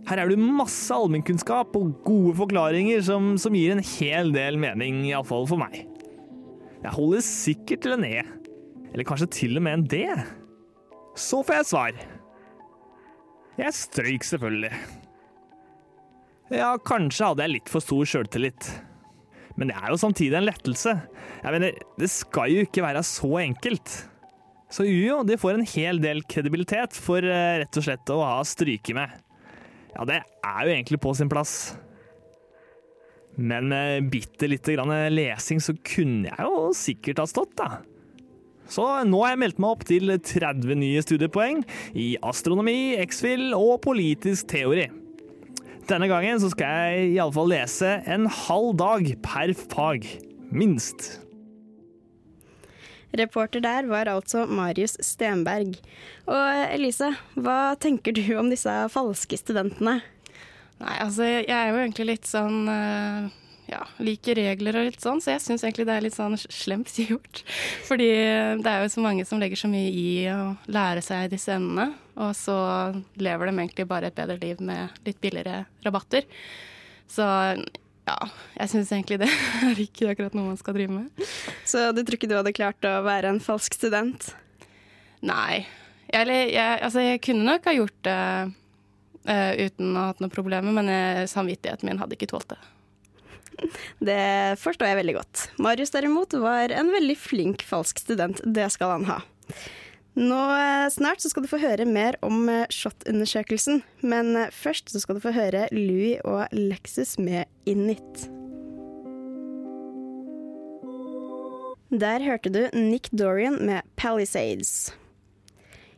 Her 0.08 0.20
er 0.20 0.32
det 0.32 0.40
masse 0.40 0.92
allmennkunnskap 0.92 1.76
og 1.80 1.94
gode 2.04 2.36
forklaringer 2.40 3.04
som, 3.08 3.34
som 3.40 3.56
gir 3.56 3.76
en 3.76 3.84
hel 3.84 4.34
del 4.36 4.60
mening, 4.60 5.04
iallfall 5.08 5.48
for 5.48 5.60
meg. 5.60 5.86
Jeg 6.84 6.96
holder 6.96 7.24
sikkert 7.24 7.86
til 7.86 7.96
en 7.96 8.08
E, 8.08 8.24
eller 8.92 9.08
kanskje 9.08 9.30
til 9.40 9.60
og 9.60 9.64
med 9.64 9.78
en 9.78 9.86
D. 9.88 10.02
Så 11.16 11.40
får 11.44 11.62
jeg 11.62 11.70
svar. 11.70 12.02
Jeg 13.60 13.78
strøyk 13.78 14.28
selvfølgelig. 14.28 14.74
Ja, 16.52 16.74
kanskje 16.84 17.30
hadde 17.30 17.46
jeg 17.46 17.56
litt 17.58 17.72
for 17.72 17.84
stor 17.84 18.08
sjøltillit. 18.10 18.68
Men 19.60 19.70
det 19.70 19.78
er 19.78 19.92
jo 19.94 20.00
samtidig 20.02 20.38
en 20.40 20.48
lettelse. 20.48 20.96
Jeg 21.44 21.54
mener, 21.54 21.78
det 22.00 22.10
skal 22.10 22.50
jo 22.52 22.66
ikke 22.66 22.86
være 22.86 23.04
så 23.06 23.30
enkelt. 23.44 23.94
Så 24.74 24.88
Ujo 24.90 25.22
de 25.28 25.38
får 25.38 25.60
en 25.60 25.68
hel 25.76 26.02
del 26.02 26.24
kredibilitet 26.26 26.98
for 26.98 27.22
eh, 27.22 27.60
rett 27.62 27.78
og 27.78 27.86
slett 27.86 28.14
å 28.14 28.22
ha 28.26 28.40
stryket 28.48 28.98
med. 28.98 29.14
Ja, 29.94 30.06
det 30.10 30.24
er 30.24 30.62
jo 30.66 30.74
egentlig 30.74 31.02
på 31.04 31.14
sin 31.14 31.30
plass. 31.30 31.76
Men 33.38 33.70
med 33.70 34.10
bitte 34.14 34.50
lite 34.50 34.76
grann 34.76 34.94
lesing 35.14 35.62
så 35.62 35.76
kunne 35.86 36.30
jeg 36.30 36.46
jo 36.46 36.70
sikkert 36.78 37.22
ha 37.22 37.30
stått, 37.30 37.54
da. 37.58 37.70
Så 38.70 38.86
nå 39.06 39.20
har 39.22 39.34
jeg 39.34 39.42
meldt 39.44 39.62
meg 39.62 39.76
opp 39.76 39.86
til 39.86 40.14
30 40.16 40.78
nye 40.80 41.02
studiepoeng 41.04 41.62
i 42.00 42.14
astronomi, 42.26 42.96
X-FIL 43.04 43.52
og 43.58 43.82
politisk 43.86 44.48
teori. 44.54 44.88
Denne 45.90 46.08
gangen 46.08 46.40
så 46.40 46.48
skal 46.54 46.70
jeg 46.94 47.10
iallfall 47.18 47.50
lese 47.52 47.98
en 48.08 48.30
halv 48.32 48.72
dag 48.80 49.10
per 49.26 49.52
fag. 49.58 50.08
Minst. 50.54 51.18
Reporter 53.20 53.62
der 53.62 53.90
var 53.90 54.08
altså 54.10 54.46
Marius 54.48 54.96
Stenberg. 55.04 55.76
Og 56.26 56.64
Elise, 56.74 57.12
hva 57.36 57.76
tenker 57.76 58.16
du 58.16 58.24
om 58.40 58.50
disse 58.54 58.72
falske 58.94 59.38
studentene? 59.38 60.00
Nei, 60.80 60.96
altså 61.04 61.28
jeg 61.28 61.52
er 61.52 61.70
jo 61.74 61.82
egentlig 61.84 62.08
litt 62.14 62.32
sånn 62.32 62.64
eh, 62.72 63.28
ja, 63.70 63.82
liker 64.04 64.36
regler 64.38 64.78
og 64.80 64.88
litt 64.90 65.04
sånn, 65.04 65.22
så 65.24 65.34
jeg 65.34 65.44
syns 65.44 65.64
egentlig 65.64 65.86
det 65.88 65.96
er 65.96 66.06
litt 66.06 66.18
sånn 66.18 66.36
slemt 66.42 66.92
gjort. 67.04 67.44
Fordi 67.88 68.10
det 68.64 68.72
er 68.72 68.84
jo 68.84 68.92
så 68.96 69.04
mange 69.06 69.26
som 69.28 69.42
legger 69.42 69.60
så 69.60 69.70
mye 69.72 69.92
i 69.92 70.08
å 70.34 70.54
lære 70.72 71.04
seg 71.06 71.32
disse 71.34 71.56
emnene, 71.56 71.94
og 72.20 72.34
så 72.38 72.58
lever 73.22 73.50
de 73.50 73.56
egentlig 73.56 73.88
bare 73.90 74.12
et 74.12 74.18
bedre 74.18 74.38
liv 74.42 74.60
med 74.62 75.06
litt 75.08 75.22
billigere 75.24 75.64
rabatter. 75.86 76.28
Så 77.10 77.26
ja, 78.04 78.18
jeg 78.58 78.72
syns 78.72 78.92
egentlig 78.92 79.22
det 79.24 79.30
er 79.70 79.80
ikke 79.80 80.12
akkurat 80.12 80.36
noe 80.36 80.52
man 80.52 80.60
skal 80.60 80.76
drive 80.78 80.98
med. 80.98 81.30
Så 81.68 81.92
du 81.96 82.04
tror 82.04 82.20
ikke 82.20 82.32
du 82.32 82.38
hadde 82.38 82.56
klart 82.56 82.88
å 82.88 82.98
være 83.06 83.32
en 83.32 83.42
falsk 83.44 83.78
student? 83.78 84.34
Nei. 85.24 85.64
Eller 86.14 86.52
jeg, 86.52 86.82
altså 86.84 87.02
jeg 87.02 87.24
kunne 87.24 87.48
nok 87.48 87.66
ha 87.70 87.74
gjort 87.78 88.00
det 88.06 88.20
uh, 89.30 89.52
uten 89.58 89.96
å 89.96 90.02
ha 90.02 90.10
hatt 90.12 90.22
noen 90.22 90.34
problemer, 90.34 90.76
men 90.76 90.92
jeg, 90.92 91.30
samvittigheten 91.32 91.90
min 91.90 92.02
hadde 92.02 92.18
ikke 92.18 92.30
tålt 92.34 92.52
det. 92.52 92.60
Det 94.04 94.24
forstår 94.62 94.92
jeg 94.92 95.00
veldig 95.02 95.16
godt. 95.20 95.46
Marius 95.62 95.94
derimot 95.94 96.36
var 96.42 96.74
en 96.74 96.92
veldig 96.94 97.16
flink 97.20 97.64
falsk 97.68 98.02
student. 98.04 98.42
Det 98.44 98.68
skal 98.74 98.98
han 98.98 99.10
ha. 99.12 99.22
Nå 100.14 100.40
eh, 100.54 100.88
Snart 100.94 101.24
skal 101.26 101.46
du 101.46 101.50
få 101.50 101.58
høre 101.62 101.88
mer 101.90 102.20
om 102.26 102.46
eh, 102.52 102.68
SHoT-undersøkelsen, 102.70 103.82
men 104.06 104.36
eh, 104.38 104.52
først 104.54 104.94
skal 104.94 105.18
du 105.18 105.24
få 105.24 105.34
høre 105.34 105.66
Louis 105.74 106.22
og 106.22 106.46
Lexus 106.54 107.18
med 107.18 107.50
Init. 107.66 108.28
Der 111.94 112.22
hørte 112.26 112.50
du 112.50 112.62
Nick 112.78 113.10
Dorian 113.14 113.60
med 113.66 113.82
Palisades. 113.98 114.94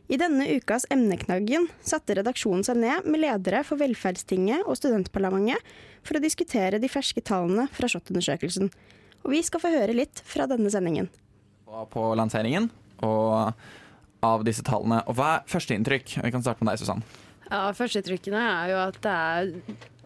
I 0.06 0.18
denne 0.22 0.46
ukas 0.54 0.86
Emneknaggen 0.94 1.66
satte 1.82 2.14
redaksjonen 2.20 2.62
seg 2.68 2.78
ned 2.78 3.08
med 3.10 3.24
ledere 3.24 3.64
for 3.66 3.82
Velferdstinget 3.82 4.68
og 4.70 4.78
Studentparlamentet 4.78 5.72
for 6.06 6.20
å 6.20 6.22
diskutere 6.22 6.78
de 6.82 6.90
ferske 6.92 7.24
tallene 7.26 7.66
fra 7.74 7.90
SHoT-undersøkelsen. 7.90 8.70
Og 9.26 9.34
vi 9.34 9.42
skal 9.42 9.64
få 9.64 9.72
høre 9.74 9.96
litt 9.98 10.22
fra 10.30 10.46
denne 10.50 10.70
sendingen. 10.70 11.10
var 11.66 11.90
på 11.90 12.04
lanseringen 12.14 12.70
og 13.02 13.56
av 14.26 14.46
disse 14.46 14.62
tallene. 14.66 15.02
Og 15.10 15.18
hva 15.18 15.40
er 15.40 15.50
førsteinntrykk? 15.50 16.20
Vi 16.22 16.34
kan 16.34 16.46
starte 16.46 16.62
med 16.62 16.72
deg, 16.72 16.84
Susann. 16.84 17.02
Ja, 17.50 17.66
Førsteinntrykkene 17.78 18.42
er 18.42 18.72
jo 18.72 18.78
at 18.82 19.02
det 19.02 19.12
er, 19.12 19.52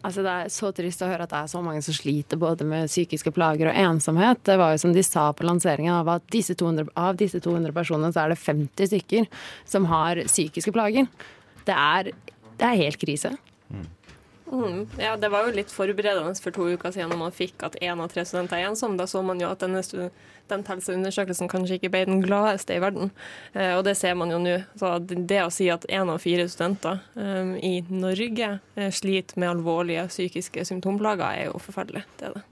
altså 0.06 0.24
det 0.26 0.32
er 0.34 0.52
så 0.54 0.72
trist 0.76 1.04
å 1.04 1.10
høre 1.10 1.26
at 1.26 1.34
det 1.34 1.42
er 1.42 1.52
så 1.52 1.62
mange 1.66 1.84
som 1.86 1.96
sliter 1.96 2.40
både 2.40 2.68
med 2.68 2.90
psykiske 2.92 3.34
plager 3.36 3.72
og 3.72 3.80
ensomhet. 3.82 4.42
Det 4.48 4.58
var 4.60 4.74
jo 4.74 4.82
som 4.86 4.96
de 4.96 5.04
sa 5.06 5.30
på 5.36 5.48
lanseringen, 5.48 5.94
av, 5.94 6.10
at 6.16 6.26
disse 6.34 6.56
200, 6.60 6.92
av 7.00 7.20
disse 7.20 7.42
200 7.44 7.76
personene 7.76 8.14
så 8.16 8.24
er 8.24 8.34
det 8.34 8.42
50 8.42 8.92
stykker 8.94 9.30
som 9.70 9.88
har 9.92 10.24
psykiske 10.30 10.74
plager. 10.76 11.10
Det 11.68 11.76
er, 11.76 12.12
det 12.60 12.68
er 12.68 12.84
helt 12.86 13.02
krise. 13.02 13.36
Mm. 13.70 13.88
Ja, 14.98 15.14
det 15.18 15.30
var 15.30 15.46
jo 15.46 15.54
litt 15.54 15.70
forberedende 15.70 16.34
for 16.42 16.54
to 16.56 16.66
uker 16.74 16.94
siden 16.94 17.12
når 17.14 17.20
man 17.22 17.36
fikk 17.36 17.62
at 17.68 17.76
én 17.86 18.02
av 18.02 18.10
tre 18.10 18.24
studenter 18.26 18.58
er 18.58 18.70
ensom. 18.72 18.98
Da 18.98 19.06
så 19.10 19.22
man 19.26 19.42
jo 19.42 19.50
at 19.52 19.62
denne 19.62 19.84
studenthelseundersøkelsen 19.86 21.52
kanskje 21.52 21.78
ikke 21.78 21.92
ble 21.94 22.02
den 22.10 22.24
gladeste 22.24 22.74
i 22.74 22.82
verden. 22.82 23.12
Eh, 23.54 23.76
og 23.78 23.84
det 23.86 23.96
ser 24.00 24.18
man 24.18 24.34
jo 24.34 24.40
nå. 24.42 24.56
Så 24.80 24.96
det 25.06 25.42
å 25.44 25.52
si 25.54 25.70
at 25.70 25.86
én 25.86 26.10
av 26.10 26.22
fire 26.24 26.48
studenter 26.50 27.04
eh, 27.14 27.54
i 27.62 27.74
Norge 27.94 28.56
eh, 28.76 28.90
sliter 28.96 29.38
med 29.42 29.54
alvorlige 29.54 30.08
psykiske 30.10 30.66
symptomplager, 30.72 31.30
er 31.30 31.52
jo 31.52 31.62
forferdelig. 31.62 32.06
Det 32.18 32.32
er 32.32 32.40
det. 32.40 32.46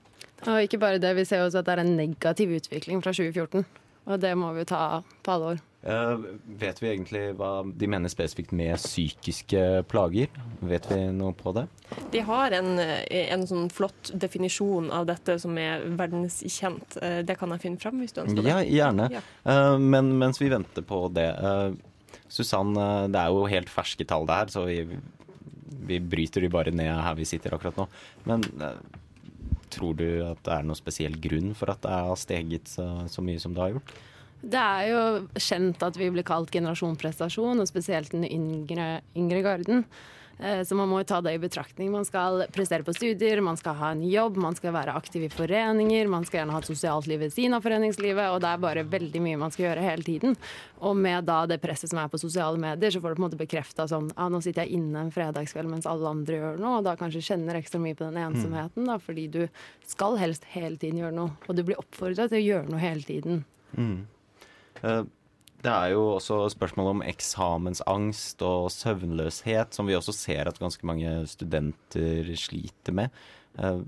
Og 0.46 0.62
ikke 0.68 0.82
bare 0.82 1.02
det, 1.02 1.16
vi 1.18 1.26
ser 1.26 1.42
også 1.42 1.64
at 1.64 1.70
det 1.70 1.78
er 1.80 1.82
en 1.82 1.96
negativ 1.98 2.54
utvikling 2.60 3.02
fra 3.02 3.16
2014. 3.16 3.66
Og 4.08 4.22
det 4.22 4.36
må 4.40 4.54
vi 4.56 4.68
ta 4.70 5.02
på 5.26 5.34
alvor. 5.34 5.58
Eh, 5.88 6.18
vet 6.60 6.82
vi 6.84 6.90
egentlig 6.90 7.22
hva 7.40 7.62
de 7.64 7.88
mener 7.88 8.12
spesifikt 8.12 8.52
med 8.52 8.76
psykiske 8.76 9.62
plager? 9.88 10.28
Vet 10.68 10.90
vi 10.92 10.98
noe 11.16 11.32
på 11.38 11.54
det? 11.56 11.64
De 12.12 12.20
har 12.28 12.52
en, 12.58 12.74
eh, 12.84 13.30
en 13.32 13.46
sånn 13.48 13.70
flott 13.72 14.12
definisjon 14.12 14.92
av 14.92 15.06
dette 15.08 15.38
som 15.40 15.56
er 15.58 15.86
verdenskjent. 15.88 16.98
Eh, 17.02 17.22
Det 17.24 17.38
kan 17.40 17.50
jeg 17.56 17.62
finne 17.62 17.80
frem 17.80 18.02
hvis 18.02 18.12
du 18.14 18.22
ønsker 18.22 18.44
det. 18.44 18.52
Ja, 18.52 18.60
gjerne. 18.92 19.10
Ja. 19.12 19.78
Men 19.78 20.18
mens 20.20 20.40
vi 20.42 20.50
venter 20.50 20.82
på 20.84 21.08
det 21.14 21.30
Susann, 22.30 22.74
det 22.74 23.16
er 23.16 23.30
jo 23.32 23.46
helt 23.48 23.70
ferske 23.70 24.06
tall 24.06 24.26
det 24.28 24.36
her, 24.36 24.46
så 24.52 24.66
vi, 24.68 25.00
vi 25.88 26.00
bryter 26.00 26.42
de 26.42 26.50
bare 26.50 26.72
ned 26.72 26.92
her 27.02 27.16
vi 27.16 27.24
sitter 27.24 27.52
akkurat 27.56 27.78
nå. 27.78 27.88
Men 28.26 28.44
tror 29.70 29.96
du 29.96 30.24
at 30.26 30.44
det 30.44 30.54
er 30.54 30.64
noen 30.64 30.76
spesiell 30.76 31.16
grunn 31.16 31.54
for 31.56 31.72
at 31.72 31.82
det 31.82 31.90
har 31.92 32.16
steget 32.20 32.68
så, 32.68 33.08
så 33.08 33.24
mye 33.24 33.40
som 33.40 33.54
det 33.54 33.62
har 33.64 33.72
gjort? 33.78 33.94
Det 34.42 34.60
er 34.62 34.92
jo 34.92 35.02
kjent 35.42 35.82
at 35.84 35.98
vi 35.98 36.12
blir 36.14 36.28
kalt 36.28 36.52
generasjon 36.54 37.00
prestasjon, 37.00 37.60
og 37.60 37.68
spesielt 37.70 38.14
den 38.14 38.28
yngre, 38.28 39.02
yngre 39.18 39.42
garden. 39.46 39.84
Eh, 40.40 40.62
Så 40.62 40.76
man 40.78 40.88
må 40.90 41.00
jo 41.02 41.08
ta 41.10 41.18
det 41.22 41.34
i 41.34 41.40
betraktning. 41.42 41.90
Man 41.90 42.06
skal 42.06 42.44
prestere 42.54 42.86
på 42.86 42.94
studier, 42.94 43.42
man 43.42 43.58
skal 43.58 43.74
ha 43.80 43.90
en 43.96 44.04
jobb, 44.06 44.38
man 44.38 44.54
skal 44.54 44.72
være 44.76 44.94
aktiv 44.94 45.24
i 45.26 45.30
foreninger, 45.34 46.08
man 46.08 46.26
skal 46.26 46.42
gjerne 46.44 46.54
ha 46.54 46.60
et 46.62 46.70
sosialt 46.70 47.08
liv 47.10 47.20
ved 47.20 47.34
siden 47.34 47.56
av 47.58 47.64
foreningslivet, 47.66 48.30
og 48.30 48.42
det 48.44 48.52
er 48.52 48.62
bare 48.62 48.84
veldig 48.86 49.22
mye 49.26 49.40
man 49.42 49.50
skal 49.52 49.66
gjøre 49.72 49.82
hele 49.88 50.06
tiden. 50.06 50.38
Og 50.86 50.94
med 50.96 51.26
da 51.26 51.40
det 51.50 51.58
presset 51.64 51.90
som 51.90 51.98
er 52.04 52.12
på 52.14 52.20
sosiale 52.22 52.62
medier, 52.62 52.92
så 52.94 53.02
får 53.02 53.10
du 53.10 53.18
på 53.18 53.24
en 53.24 53.26
måte 53.26 53.40
bekrefta 53.42 53.88
sånn 53.90 54.12
ja, 54.14 54.28
nå 54.30 54.42
sitter 54.46 54.68
jeg 54.68 54.78
inne 54.78 55.08
en 55.08 55.12
fredagskveld 55.12 55.72
mens 55.72 55.90
alle 55.90 56.06
andre 56.08 56.38
gjør 56.38 56.62
noe, 56.62 56.78
og 56.78 56.86
da 56.86 56.94
kanskje 56.96 57.26
kjenner 57.32 57.58
ekstra 57.58 57.82
mye 57.82 57.98
på 57.98 58.06
den 58.06 58.22
ensomheten, 58.22 58.86
da, 58.86 59.00
fordi 59.02 59.26
du 59.34 59.48
skal 59.90 60.18
helst 60.22 60.46
hele 60.54 60.78
tiden 60.78 61.02
gjøre 61.02 61.18
noe, 61.18 61.34
og 61.48 61.58
du 61.58 61.64
blir 61.66 61.82
oppfordra 61.82 62.30
til 62.30 62.38
å 62.38 62.46
gjøre 62.46 62.70
noe 62.70 62.84
hele 62.86 63.02
tiden. 63.02 63.42
Mm. 63.74 64.06
Eh, 64.84 65.04
Det 65.64 65.72
er 65.74 65.90
jo 65.96 66.04
også 66.20 66.52
spørsmål 66.54 66.88
om 66.92 67.00
eksamensangst 67.02 68.42
og 68.46 68.68
søvnløshet, 68.72 69.74
som 69.74 69.88
vi 69.90 69.96
også 69.98 70.14
ser 70.14 70.48
at 70.48 70.60
ganske 70.62 70.86
mange 70.86 71.26
studenter 71.28 72.30
sliter 72.38 72.94
med. 72.94 73.10
Eh, 73.58 73.82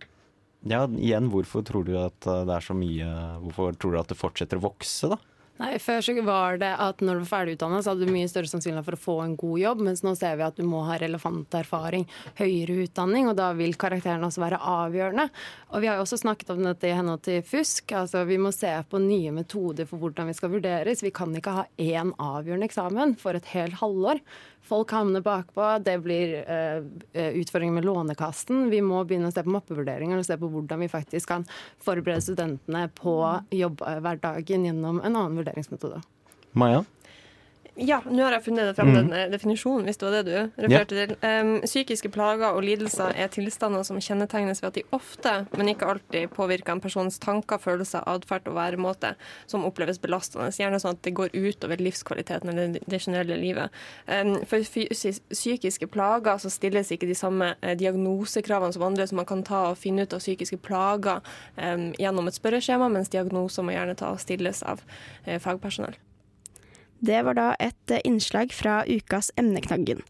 Ja, 0.68 0.82
igjen, 0.88 1.30
hvorfor 1.32 1.64
tror 1.64 1.86
du 1.86 1.94
at 1.98 2.26
eh, 2.28 2.42
det 2.44 2.52
er 2.52 2.60
så 2.66 2.74
mye 2.76 3.06
Hvorfor 3.46 3.78
tror 3.80 3.92
du 3.94 4.00
at 4.02 4.10
det 4.12 4.18
fortsetter 4.20 4.60
å 4.60 4.66
vokse, 4.68 5.08
da? 5.14 5.18
Nei, 5.60 5.74
Før 5.84 6.00
så 6.00 6.14
var 6.24 6.56
det 6.62 6.70
at 6.80 7.02
når 7.04 7.18
du 7.18 7.24
var 7.26 7.30
ferdig 7.34 7.58
utdannet, 7.58 7.84
så 7.84 7.92
hadde 7.92 8.08
du 8.08 8.14
mye 8.16 8.30
større 8.32 8.48
sannsynlighet 8.48 8.86
for 8.88 8.96
å 8.96 9.02
få 9.04 9.16
en 9.26 9.34
god 9.40 9.60
jobb, 9.60 9.82
mens 9.90 10.02
nå 10.06 10.14
ser 10.16 10.38
vi 10.40 10.46
at 10.46 10.56
du 10.56 10.64
må 10.64 10.86
ha 10.88 10.96
relevant 11.02 11.58
erfaring, 11.60 12.06
høyere 12.40 12.86
utdanning, 12.86 13.28
og 13.28 13.36
da 13.36 13.50
vil 13.58 13.76
karakteren 13.80 14.24
også 14.24 14.40
være 14.46 14.62
avgjørende. 14.72 15.26
Og 15.74 15.84
vi 15.84 15.90
har 15.92 16.00
jo 16.00 16.06
også 16.06 16.22
snakket 16.22 16.54
om 16.56 16.64
dette 16.64 16.88
i 16.88 16.94
henhold 16.96 17.26
til 17.28 17.44
fusk. 17.44 17.92
altså 17.92 18.24
Vi 18.30 18.40
må 18.40 18.54
se 18.56 18.72
på 18.88 19.04
nye 19.04 19.34
metoder 19.36 19.90
for 19.90 20.00
hvordan 20.00 20.32
vi 20.32 20.38
skal 20.38 20.54
vurderes. 20.56 21.04
Vi 21.04 21.12
kan 21.12 21.36
ikke 21.36 21.58
ha 21.58 21.68
én 21.76 22.16
avgjørende 22.16 22.72
eksamen 22.72 23.18
for 23.20 23.36
et 23.36 23.52
helt 23.52 23.82
halvår. 23.84 24.24
Folk 24.70 24.94
havner 24.94 25.24
bakpå, 25.26 25.66
det 25.86 25.96
blir 26.06 26.36
uh, 26.46 26.86
utfordringer 27.16 27.74
med 27.80 27.88
Lånekassen. 27.88 28.68
Vi 28.70 28.84
må 28.86 29.02
begynne 29.10 29.32
å 29.32 29.34
se 29.34 29.44
på 29.46 29.54
mappevurderinger 29.56 30.22
og 30.22 30.28
se 30.28 30.38
på 30.38 30.52
hvordan 30.54 30.86
vi 30.86 30.92
faktisk 30.92 31.32
kan 31.32 31.48
forberede 31.82 32.22
studentene 32.28 32.86
på 33.00 33.16
jobbhverdagen 33.56 34.70
gjennom 34.70 35.02
en 35.02 35.16
annen 35.16 35.42
vurderingsmetode. 35.42 36.04
Maja? 36.58 36.84
Ja, 37.80 38.02
nå 38.04 38.24
har 38.26 38.34
jeg 38.36 38.44
funnet 38.50 38.76
fram 38.76 38.90
Mm. 38.90 38.96
den 38.96 39.14
eh, 39.14 39.30
definisjonen, 39.32 39.86
hvis 39.86 39.98
det 39.98 40.06
var 40.06 40.16
det 40.18 40.26
du 40.26 40.64
refererte 40.64 40.96
til. 40.96 41.16
Um, 41.24 41.62
psykiske 41.62 42.10
plager 42.12 42.52
og 42.52 42.64
lidelser 42.64 43.14
er 43.16 43.30
tilstander 43.32 43.84
som 43.88 44.00
kjennetegnes 44.00 44.62
ved 44.62 44.68
at 44.68 44.74
de 44.76 44.84
ofte, 44.92 45.34
men 45.58 45.70
ikke 45.72 45.88
alltid, 45.88 46.30
påvirker 46.36 46.74
en 46.74 46.82
persons 46.82 47.20
tanker, 47.20 47.58
følelser, 47.58 48.04
atferd 48.06 48.48
og 48.48 48.56
væremåte 48.56 49.14
som 49.48 49.64
oppleves 49.66 50.00
belastende. 50.02 50.50
Gjerne 50.52 50.80
sånn 50.82 50.98
at 50.98 51.04
det 51.04 51.14
går 51.16 51.32
utover 51.34 51.80
livskvaliteten 51.80 52.50
eller 52.50 52.80
det 52.80 53.00
generelle 53.00 53.38
livet. 53.40 53.70
Um, 54.08 54.36
for 54.50 54.60
psykiske 54.60 55.88
plager 55.88 56.38
så 56.38 56.52
stilles 56.52 56.92
ikke 56.92 57.08
de 57.08 57.16
samme 57.16 57.54
eh, 57.62 57.78
diagnosekravene 57.80 58.74
som 58.76 58.84
andre, 58.90 59.08
så 59.08 59.16
man 59.16 59.30
kan 59.30 59.44
ta 59.44 59.70
og 59.72 59.80
finne 59.80 60.04
ut 60.04 60.14
av 60.14 60.20
psykiske 60.20 60.60
plager 60.66 61.24
um, 61.56 61.94
gjennom 61.96 62.28
et 62.28 62.36
spørreskjema, 62.36 62.90
mens 62.92 63.10
diagnoser 63.10 63.64
må 63.64 63.72
gjerne 63.78 63.96
ta 63.96 64.12
og 64.12 64.20
stilles 64.20 64.64
av 64.68 64.84
uh, 64.84 65.38
fagpersonell. 65.40 65.96
Det 67.00 67.22
var 67.24 67.38
da 67.38 67.54
et 67.64 67.92
eh, 67.92 68.02
innslag 68.04 68.52
fra 68.54 68.82
ukas 68.88 69.32
Emneknaggen. 69.40 70.04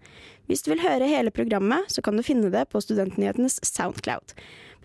Hvis 0.49 0.65
du 0.65 0.71
vil 0.71 0.81
høre 0.81 1.09
hele 1.09 1.29
programmet, 1.29 1.85
så 1.93 2.01
kan 2.01 2.17
du 2.17 2.25
finne 2.25 2.49
det 2.49 2.65
på 2.71 2.81
Studentnyhetenes 2.81 3.59
Soundcloud. 3.61 4.33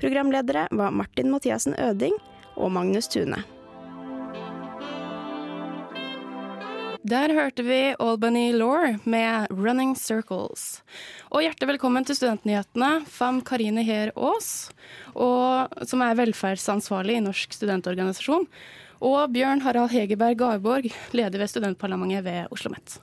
Programledere 0.00 0.66
var 0.70 0.92
Martin 0.92 1.32
Mathiassen 1.32 1.76
Øding 1.80 2.16
og 2.60 2.74
Magnus 2.76 3.08
Tune. 3.08 3.40
Der 7.04 7.32
hørte 7.36 7.64
vi 7.64 7.94
Albany 8.00 8.52
Law 8.52 8.96
med 9.04 9.48
'Running 9.50 9.92
Circles'. 9.96 10.80
Og 11.30 11.44
hjertelig 11.44 11.74
velkommen 11.74 12.04
til 12.04 12.16
Studentnyhetene, 12.16 13.04
Fam 13.04 13.42
Karine 13.44 13.84
Her 13.84 14.12
Aas, 14.16 14.70
som 15.84 16.00
er 16.00 16.16
velferdsansvarlig 16.16 17.18
i 17.18 17.24
Norsk 17.24 17.52
studentorganisasjon, 17.52 18.48
og 19.00 19.32
Bjørn 19.34 19.62
Harald 19.64 19.92
Hegerberg 19.94 20.38
Garborg, 20.38 20.88
leder 21.16 21.42
ved 21.42 21.50
studentparlamentet 21.50 22.24
ved 22.26 22.40
Oslo 22.50 22.70
OsloMet. 22.70 22.98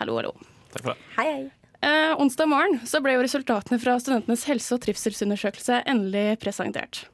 Hallo, 0.00 0.16
hallo. 0.18 0.32
Takk 0.72 0.82
for 0.82 0.92
det. 0.92 0.98
Hei, 1.16 1.26
hei. 1.30 1.64
Eh, 1.84 2.12
onsdag 2.20 2.48
morgen 2.48 2.78
så 2.88 3.00
ble 3.04 3.16
jo 3.16 3.24
resultatene 3.24 3.76
fra 3.82 3.98
studentenes 4.00 4.46
helse- 4.48 4.72
og 4.72 4.80
trivselsundersøkelse 4.86 5.82
endelig 5.90 6.38
presentert. 6.40 7.04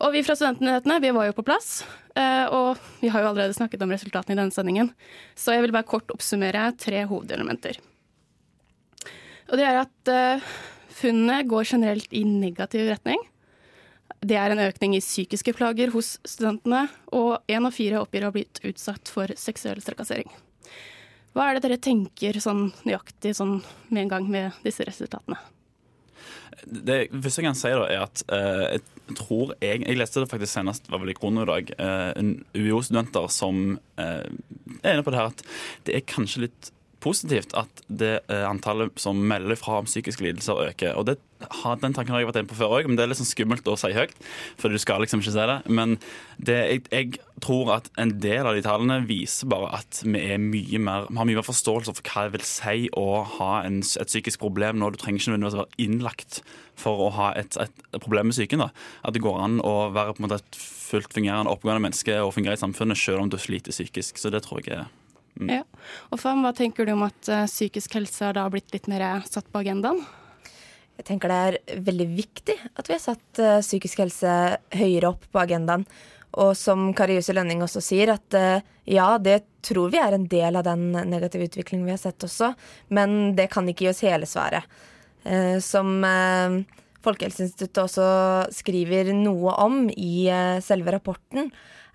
Og 0.00 0.14
vi 0.16 0.22
fra 0.24 0.34
Studentnyhetene 0.34 0.96
vi 1.04 1.12
var 1.14 1.28
jo 1.28 1.36
på 1.36 1.44
plass, 1.46 1.84
eh, 2.16 2.46
og 2.48 2.80
vi 3.02 3.12
har 3.12 3.22
jo 3.22 3.30
allerede 3.30 3.54
snakket 3.54 3.84
om 3.84 3.92
resultatene 3.92 4.34
i 4.34 4.40
denne 4.40 4.54
sendingen, 4.54 4.90
så 5.36 5.54
jeg 5.54 5.66
vil 5.66 5.74
bare 5.76 5.86
kort 5.86 6.10
oppsummere 6.10 6.70
tre 6.80 7.04
hovedelementer. 7.06 7.78
Og 9.50 9.58
det 9.60 9.66
er 9.68 9.82
at 9.82 10.10
eh, 10.10 10.48
funnene 11.00 11.44
går 11.50 11.68
generelt 11.74 12.16
i 12.16 12.24
negativ 12.24 12.88
retning. 12.88 13.20
Det 14.20 14.36
er 14.36 14.52
en 14.52 14.62
økning 14.62 14.96
i 14.96 15.02
psykiske 15.02 15.54
plager 15.56 15.92
hos 15.94 16.16
studentene, 16.28 16.86
og 17.16 17.38
én 17.50 17.66
av 17.66 17.74
fire 17.76 18.02
oppgir 18.02 18.26
å 18.26 18.30
ha 18.30 18.34
blitt 18.34 18.60
utsatt 18.66 19.10
for 19.12 19.32
seksuell 19.38 19.80
trakassering. 19.84 20.28
Hva 21.34 21.46
er 21.46 21.56
det 21.56 21.68
dere 21.68 21.78
tenker 21.82 22.40
sånn 22.42 22.68
nøyaktig 22.82 23.36
sånn 23.38 23.60
med 23.88 24.04
en 24.04 24.12
gang 24.16 24.28
med 24.30 24.62
disse 24.66 24.84
resultatene? 24.86 25.38
Det 26.66 27.06
første 27.14 27.40
jeg 27.40 27.46
kan 27.46 27.56
si, 27.56 27.70
da, 27.72 27.86
er 27.86 28.02
at 28.04 28.22
eh, 28.34 28.64
jeg 28.74 29.16
tror 29.16 29.54
jeg 29.62 29.80
Jeg 29.86 29.98
leste 29.98 30.20
det 30.22 30.28
faktisk 30.30 30.52
senest 30.52 30.90
var 30.92 31.00
vel 31.02 31.12
i 31.12 31.16
Krono 31.16 31.46
i 31.46 31.48
dag. 31.48 31.70
eh, 31.78 32.10
en 32.20 32.34
UiO-studenter 32.54 33.30
som 33.32 33.78
eh, 33.96 34.26
er 34.82 34.92
inne 34.92 35.06
på 35.06 35.14
det 35.14 35.22
her 35.22 35.30
at 35.32 35.44
det 35.86 35.96
er 35.96 36.06
kanskje 36.10 36.44
litt 36.48 36.72
positivt 37.02 37.54
at 37.58 37.82
det 37.88 38.12
eh, 38.30 38.44
antallet 38.46 38.98
som 39.00 39.18
melder 39.18 39.58
fra 39.58 39.80
om 39.80 39.88
psykiske 39.88 40.24
lidelser, 40.24 40.70
øker. 40.70 40.96
Og 40.98 41.06
det, 41.08 41.18
Den 41.40 41.94
tanken 41.96 42.12
har 42.12 42.20
jeg 42.20 42.28
vært 42.28 42.38
inne 42.42 42.50
på 42.50 42.58
før 42.58 42.74
òg, 42.76 42.88
men 42.88 42.98
det 42.98 43.04
er 43.04 43.10
litt 43.12 43.20
sånn 43.20 43.28
skummelt 43.28 43.68
å 43.70 43.76
si 43.80 43.92
høyt. 43.96 44.12
For 44.60 44.68
du 44.68 44.76
skal 44.80 45.00
liksom 45.00 45.22
ikke 45.22 45.32
si 45.32 45.46
det. 45.48 45.58
Men 45.72 45.96
det, 46.36 46.58
jeg, 46.68 46.82
jeg 46.92 47.20
tror 47.40 47.72
at 47.78 47.88
en 48.00 48.12
del 48.20 48.44
av 48.44 48.56
de 48.56 48.64
tallene 48.66 49.00
viser 49.08 49.48
bare 49.50 49.72
at 49.80 50.02
vi, 50.04 50.20
er 50.20 50.40
mer, 50.42 50.68
vi 50.68 50.76
har 50.84 51.08
mye 51.08 51.40
mer 51.40 51.46
forståelse 51.46 51.96
for 51.96 52.12
hva 52.12 52.26
det 52.28 52.36
vil 52.36 52.46
si 52.48 52.90
å 52.92 53.06
ha 53.38 53.52
en, 53.64 53.80
et 53.80 54.12
psykisk 54.12 54.42
problem 54.44 54.80
nå. 54.80 54.92
Du 54.92 55.00
trenger 55.00 55.22
ikke 55.22 55.32
nødvendigvis 55.32 55.60
være 55.62 55.86
innlagt 55.86 56.42
for 56.80 57.06
å 57.06 57.10
ha 57.16 57.32
et, 57.40 57.56
et, 57.60 57.84
problem 58.00 58.30
med 58.30 58.36
psyken. 58.36 58.68
At 58.68 59.16
det 59.16 59.24
går 59.24 59.40
an 59.40 59.60
å 59.64 59.90
være 59.96 60.16
på 60.16 60.22
en 60.22 60.28
måte 60.28 60.42
et 60.42 60.60
fullt 60.60 61.12
fungerende, 61.14 61.52
oppegående 61.52 61.88
menneske 61.88 62.20
og 62.20 62.34
fungere 62.36 62.58
i 62.58 62.60
samfunnet 62.60 62.98
selv 63.00 63.24
om 63.24 63.32
du 63.32 63.40
sliter 63.40 63.72
psykisk. 63.74 64.20
Så 64.20 64.32
det 64.32 64.44
tror 64.44 64.60
jeg 64.60 64.76
er 64.76 64.88
Ja. 65.48 65.64
Og 66.12 66.20
Fam, 66.20 66.42
hva 66.44 66.52
tenker 66.56 66.84
du 66.84 66.92
om 66.92 67.06
at 67.06 67.30
eh, 67.32 67.46
psykisk 67.48 67.96
helse 67.96 68.26
har 68.26 68.36
da 68.36 68.48
blitt 68.52 68.72
litt 68.74 68.90
mer 68.90 69.24
satt 69.28 69.48
på 69.48 69.62
agendaen? 69.62 70.02
Jeg 71.00 71.06
tenker 71.08 71.32
det 71.32 71.40
er 71.40 71.82
veldig 71.86 72.06
viktig 72.12 72.56
at 72.76 72.88
vi 72.88 72.96
har 72.96 73.00
satt 73.00 73.40
eh, 73.40 73.60
psykisk 73.64 74.02
helse 74.02 74.34
høyere 74.76 75.14
opp 75.14 75.24
på 75.32 75.40
agendaen. 75.40 75.86
Og 76.38 76.52
som 76.58 76.90
Kari 76.94 77.16
Jussi 77.16 77.34
Lønning 77.34 77.64
også 77.64 77.82
sier, 77.82 78.12
at 78.12 78.36
eh, 78.38 78.66
ja, 78.90 79.14
det 79.18 79.40
tror 79.66 79.90
vi 79.92 79.98
er 80.02 80.14
en 80.14 80.28
del 80.30 80.58
av 80.60 80.66
den 80.68 80.90
negative 80.92 81.48
utviklingen 81.48 81.88
vi 81.88 81.94
har 81.94 82.02
sett 82.02 82.22
også, 82.26 82.52
men 82.94 83.34
det 83.38 83.48
kan 83.52 83.66
ikke 83.68 83.86
gi 83.86 83.90
oss 83.94 84.04
hele 84.06 84.28
svaret. 84.28 84.68
Eh, 85.24 85.58
som 85.64 86.04
eh, 86.06 86.60
Folkehelseinstituttet 87.04 87.82
også 87.82 88.06
skriver 88.52 89.12
noe 89.16 89.56
om 89.64 89.86
i 89.90 90.28
eh, 90.28 90.60
selve 90.64 90.94
rapporten, 90.94 91.50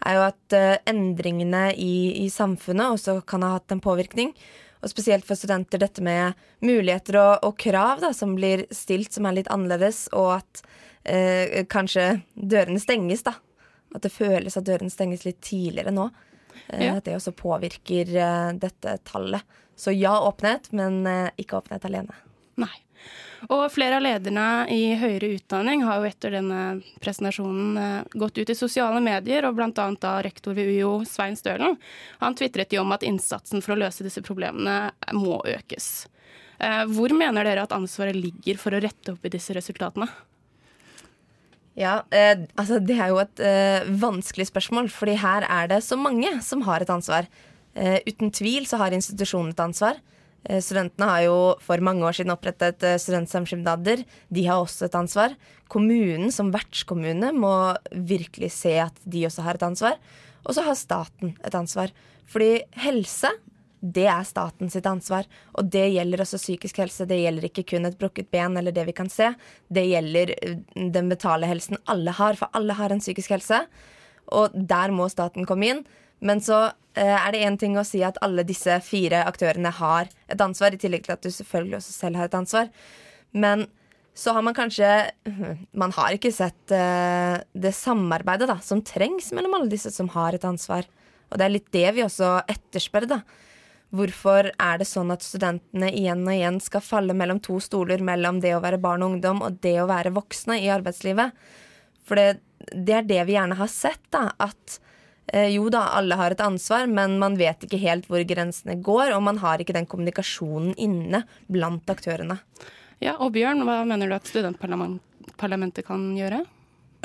er 0.06 0.18
jo 0.18 0.26
at 0.28 0.56
eh, 0.58 0.78
endringene 0.90 1.70
i, 1.78 2.26
i 2.26 2.30
samfunnet 2.34 2.98
også 2.98 3.20
kan 3.28 3.46
ha 3.46 3.56
hatt 3.56 3.72
en 3.72 3.84
påvirkning. 3.84 4.34
Og 4.84 4.92
spesielt 4.92 5.26
for 5.26 5.40
studenter 5.40 5.82
dette 5.82 6.04
med 6.06 6.36
muligheter 6.62 7.18
og, 7.18 7.48
og 7.48 7.56
krav 7.62 8.04
da, 8.04 8.12
som 8.14 8.36
blir 8.38 8.68
stilt, 8.76 9.16
som 9.16 9.26
er 9.26 9.40
litt 9.40 9.50
annerledes, 9.50 10.06
og 10.14 10.36
at 10.36 10.62
eh, 11.10 11.64
kanskje 11.72 12.20
dørene 12.36 12.82
stenges, 12.84 13.24
da. 13.26 13.34
At 13.96 14.04
det 14.06 14.14
føles 14.14 14.58
at 14.60 14.68
dørene 14.68 14.92
stenges 14.94 15.26
litt 15.26 15.42
tidligere 15.46 15.94
nå. 15.96 16.10
Eh, 16.68 16.86
Ja. 16.86 16.96
At 16.98 17.06
det 17.08 17.16
også 17.18 17.34
påvirker 17.38 18.12
eh, 18.14 18.52
dette 18.62 18.98
tallet. 19.08 19.42
Så 19.76 19.92
ja, 19.96 20.14
åpenhet, 20.28 20.70
men 20.72 21.02
eh, 21.10 21.30
ikke 21.42 21.58
åpenhet 21.60 21.86
alene. 21.90 22.16
Nei. 22.62 22.72
Og 23.52 23.68
flere 23.74 24.00
av 24.00 24.04
lederne 24.06 24.66
i 24.74 24.96
høyere 24.98 25.36
utdanning 25.36 25.84
har 25.86 26.00
jo 26.00 26.10
etter 26.10 26.34
denne 26.38 26.62
presentasjonen 27.04 27.80
eh, 27.82 28.18
gått 28.18 28.40
ut 28.40 28.50
i 28.50 28.58
sosiale 28.58 29.02
medier, 29.04 29.46
og 29.46 29.58
bl.a. 29.58 29.70
da 30.02 30.16
rektor 30.26 30.56
ved 30.58 30.72
UiO, 30.72 30.98
Svein 31.10 31.38
Stølen. 31.38 31.78
Han 32.24 32.38
tvitret 32.38 32.74
jo 32.74 32.82
om 32.82 32.96
at 32.96 33.06
innsatsen 33.06 33.62
for 33.62 33.76
å 33.76 33.82
løse 33.84 34.06
disse 34.06 34.24
problemene 34.26 34.94
må 35.14 35.42
økes. 35.46 36.08
Eh, 36.58 36.86
Hvor 36.90 37.14
mener 37.14 37.46
dere 37.46 37.68
at 37.68 37.76
ansvaret 37.76 38.18
ligger 38.18 38.58
for 38.62 38.74
å 38.74 38.82
rette 38.82 39.14
opp 39.14 39.28
i 39.28 39.34
disse 39.36 39.54
resultatene? 39.58 40.10
Ja, 41.76 42.06
eh, 42.16 42.48
altså 42.56 42.80
det 42.80 42.96
er 42.96 43.12
jo 43.12 43.20
et 43.20 43.42
eh, 43.44 43.84
vanskelig 44.00 44.48
spørsmål, 44.48 44.88
fordi 44.96 45.18
her 45.20 45.44
er 45.44 45.68
det 45.74 45.82
så 45.84 46.00
mange 46.00 46.32
som 46.42 46.64
har 46.68 46.82
et 46.82 46.92
ansvar. 46.92 47.28
Eh, 47.76 48.00
uten 48.08 48.32
tvil 48.32 48.64
så 48.70 48.80
har 48.80 48.96
institusjonen 48.96 49.52
et 49.52 49.64
ansvar. 49.66 50.00
Eh, 50.46 50.62
Studentene 50.62 51.10
har 51.10 51.24
jo 51.26 51.38
for 51.64 51.82
mange 51.84 52.06
år 52.06 52.18
siden 52.18 52.34
opprettet 52.34 52.84
eh, 52.86 53.00
studentsamskipnader. 53.02 54.04
De 54.30 54.46
har 54.48 54.62
også 54.62 54.88
et 54.88 54.98
ansvar. 54.98 55.34
Kommunen 55.72 56.32
som 56.34 56.54
vertskommune 56.54 57.32
må 57.36 57.56
virkelig 57.92 58.52
se 58.60 58.78
at 58.86 59.02
de 59.04 59.26
også 59.28 59.46
har 59.46 59.58
et 59.58 59.68
ansvar. 59.68 59.98
Og 60.46 60.54
så 60.56 60.66
har 60.68 60.78
staten 60.78 61.34
et 61.44 61.58
ansvar. 61.58 61.94
Fordi 62.30 62.62
helse, 62.86 63.32
det 63.82 64.06
er 64.10 64.24
staten 64.26 64.72
sitt 64.74 64.86
ansvar. 64.90 65.28
Og 65.58 65.68
det 65.74 65.88
gjelder 65.94 66.24
også 66.24 66.40
psykisk 66.42 66.80
helse. 66.82 67.10
Det 67.10 67.20
gjelder 67.22 67.50
ikke 67.50 67.66
kun 67.74 67.90
et 67.90 67.98
brukket 68.00 68.32
ben 68.34 68.58
eller 68.58 68.74
det 68.76 68.86
vi 68.88 68.96
kan 68.98 69.10
se. 69.12 69.32
Det 69.70 69.86
gjelder 69.90 70.36
eh, 70.38 70.58
den 70.94 71.12
betale 71.12 71.50
helsen 71.50 71.82
alle 71.92 72.14
har, 72.16 72.38
for 72.40 72.54
alle 72.54 72.78
har 72.78 72.94
en 72.94 73.04
psykisk 73.04 73.34
helse. 73.38 73.66
Og 74.34 74.54
der 74.54 74.94
må 74.94 75.10
staten 75.10 75.46
komme 75.46 75.70
inn. 75.74 75.86
Men 76.26 76.42
så 76.44 76.60
eh, 76.98 77.16
er 77.16 77.32
det 77.34 77.44
én 77.46 77.58
ting 77.62 77.78
å 77.78 77.86
si 77.88 78.02
at 78.06 78.20
alle 78.26 78.46
disse 78.48 78.80
fire 78.86 79.24
aktørene 79.30 79.72
har 79.78 80.10
et 80.32 80.42
ansvar, 80.42 80.74
i 80.74 80.82
tillegg 80.82 81.06
til 81.06 81.16
at 81.16 81.26
du 81.26 81.32
selvfølgelig 81.32 81.80
også 81.80 81.96
selv 81.96 82.22
har 82.22 82.30
et 82.30 82.38
ansvar. 82.40 82.70
Men 83.36 83.68
så 84.16 84.32
har 84.32 84.46
man 84.48 84.56
kanskje 84.56 84.90
Man 85.82 85.94
har 85.98 86.16
ikke 86.16 86.34
sett 86.34 86.74
eh, 86.74 87.38
det 87.54 87.74
samarbeidet 87.78 88.50
da, 88.52 88.60
som 88.64 88.84
trengs 88.86 89.32
mellom 89.36 89.58
alle 89.60 89.72
disse 89.72 89.92
som 89.94 90.10
har 90.16 90.38
et 90.38 90.48
ansvar. 90.48 90.88
Og 91.30 91.40
det 91.40 91.46
er 91.46 91.58
litt 91.58 91.74
det 91.76 91.90
vi 91.98 92.06
også 92.06 92.38
etterspør. 92.52 93.10
da. 93.12 93.20
Hvorfor 93.96 94.50
er 94.50 94.80
det 94.82 94.88
sånn 94.90 95.14
at 95.14 95.24
studentene 95.24 95.92
igjen 95.94 96.24
og 96.26 96.34
igjen 96.34 96.58
skal 96.64 96.84
falle 96.84 97.16
mellom 97.18 97.42
to 97.44 97.60
stoler 97.64 98.02
mellom 98.04 98.42
det 98.44 98.56
å 98.56 98.64
være 98.64 98.82
barn 98.82 99.06
og 99.06 99.16
ungdom 99.16 99.44
og 99.46 99.60
det 99.64 99.78
å 99.82 99.90
være 99.90 100.14
voksne 100.16 100.58
i 100.64 100.72
arbeidslivet? 100.74 101.36
For 102.06 102.20
det, 102.20 102.42
det 102.74 102.98
er 103.00 103.08
det 103.10 103.22
vi 103.28 103.38
gjerne 103.38 103.58
har 103.60 103.72
sett, 103.72 104.02
da. 104.14 104.30
At 104.42 104.80
jo 105.34 105.70
da, 105.74 105.88
alle 105.98 106.18
har 106.20 106.36
et 106.36 106.42
ansvar, 106.44 106.86
men 106.86 107.16
man 107.22 107.34
vet 107.40 107.64
ikke 107.66 107.80
helt 107.82 108.06
hvor 108.12 108.22
grensene 108.30 108.76
går, 108.86 109.10
og 109.16 109.24
man 109.26 109.40
har 109.42 109.62
ikke 109.62 109.74
den 109.74 109.88
kommunikasjonen 109.90 110.76
inne 110.78 111.24
blant 111.50 111.90
aktørene. 111.90 112.38
Ja, 113.04 113.16
og 113.18 113.34
Bjørn, 113.36 113.66
hva 113.66 113.82
mener 113.88 114.10
du 114.10 114.16
at 114.16 114.30
studentparlamentet 114.30 115.88
kan 115.88 116.12
gjøre? 116.16 116.44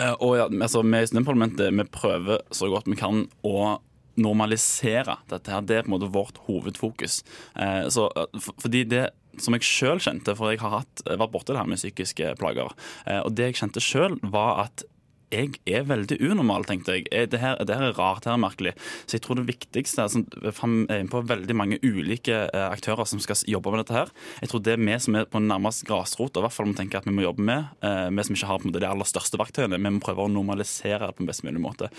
Eh, 0.00 0.16
og 0.20 0.36
ja, 0.38 0.48
altså, 0.48 0.82
Vi 0.82 1.00
i 1.00 1.06
Studentparlamentet 1.08 1.72
vi 1.74 1.86
prøver 1.92 2.44
så 2.54 2.70
godt 2.72 2.88
vi 2.88 2.98
kan 2.98 3.26
å 3.42 3.80
normalisere 4.20 5.16
dette. 5.30 5.50
her. 5.50 5.62
Det 5.62 5.76
er 5.76 5.82
på 5.82 5.92
en 5.92 5.96
måte 5.96 6.12
vårt 6.12 6.38
hovedfokus. 6.46 7.22
Eh, 7.56 7.88
så, 7.88 8.10
eh, 8.16 8.40
for, 8.40 8.54
fordi 8.60 8.84
det 8.84 9.10
som 9.38 9.54
jeg 9.54 9.62
sjøl 9.62 10.00
kjente, 10.02 10.36
for 10.36 10.50
jeg 10.50 10.60
har 10.60 10.80
hatt, 10.80 11.02
vært 11.06 11.32
borti 11.32 11.52
det 11.52 11.60
her 11.60 11.66
med 11.70 11.78
psykiske 11.78 12.34
plager, 12.36 12.72
eh, 13.06 13.20
og 13.20 13.34
det 13.34 13.50
jeg 13.50 13.60
kjente 13.62 13.80
sjøl, 13.80 14.18
var 14.22 14.66
at 14.66 14.84
jeg 15.30 15.60
er 15.66 15.84
veldig 15.88 16.18
unormal, 16.26 16.64
tenkte 16.68 16.96
jeg. 16.96 17.06
Eh, 17.12 17.26
Det 17.30 17.40
her, 17.40 17.56
det 17.64 17.76
her 17.76 17.90
er 17.90 17.96
rart, 17.98 18.24
her 18.24 18.34
er 18.34 18.42
merkelig. 18.42 18.72
Så 19.06 19.16
jeg 19.16 19.22
tror 19.22 19.38
det 19.40 19.46
viktigste 19.48 20.02
er 20.04 20.12
sånn, 20.12 20.26
er 20.42 21.00
er 21.00 21.06
på 21.10 21.22
veldig 21.26 21.56
mange 21.56 21.78
ulike 21.82 22.48
eh, 22.52 22.66
aktører 22.70 23.06
som 23.06 23.20
skal 23.22 23.36
jobbe 23.46 23.70
med 23.72 23.84
dette 23.84 23.96
her. 23.96 24.10
Jeg 24.42 24.50
tror 24.50 24.62
det 24.66 24.74
er 24.74 24.82
vi 24.84 24.98
som 24.98 25.14
er 25.16 25.28
på 25.30 25.42
nærmest 25.42 25.86
grasrota, 25.86 26.40
i 26.40 26.42
hvert 26.46 26.56
fall 26.56 26.66
må 26.66 26.76
tenke 26.78 26.98
at 26.98 27.06
vi 27.06 27.14
må 27.14 27.22
jobbe 27.22 27.42
med. 27.46 27.68
eh, 27.82 28.10
Vi 28.10 28.24
som 28.26 28.34
ikke 28.34 28.50
har 28.50 28.58
på 28.58 28.66
en 28.66 28.72
måte, 28.72 28.80
de 28.80 28.90
aller 28.90 29.08
største 29.08 29.38
verktøyene. 29.40 29.78
Vi 29.80 29.94
må 29.96 30.00
prøve 30.02 30.26
å 30.26 30.32
normalisere 30.32 31.06
det 31.06 31.16
på 31.16 31.24
en 31.24 31.30
best 31.30 31.44
mulig 31.44 31.60
måte. 31.62 31.90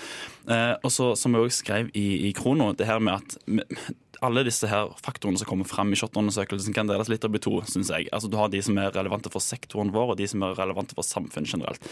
Eh, 0.48 0.76
Og 0.84 0.91
så, 0.91 1.15
som 1.15 1.34
jeg 1.34 1.41
også 1.41 1.63
skrev 1.63 1.91
i, 1.94 2.28
i 2.30 2.34
Krono, 2.34 2.74
det 2.74 2.88
her 2.88 3.00
med 3.00 3.13
at 3.15 3.38
alle 4.21 4.43
disse 4.45 4.69
her 4.69 4.91
faktorene 5.01 5.39
som 5.41 5.49
kommer 5.49 5.67
frem 5.69 5.93
i 5.93 5.97
SHoT-undersøkelsen, 5.97 6.75
kan 6.75 6.89
deles 6.89 7.10
litt 7.10 7.25
opp 7.25 7.38
i 7.38 7.41
to, 7.41 7.55
syns 7.69 7.89
jeg. 7.93 8.10
Altså, 8.13 8.29
du 8.29 8.38
har 8.38 8.51
de 8.53 8.62
som 8.63 8.77
er 8.77 8.93
relevante 8.93 9.31
for 9.34 9.43
sektoren 9.43 9.93
vår, 9.95 10.13
og 10.13 10.19
de 10.19 10.27
som 10.29 10.45
er 10.45 10.57
relevante 10.60 10.97
for 10.97 11.07
samfunnet 11.07 11.55
generelt. 11.55 11.89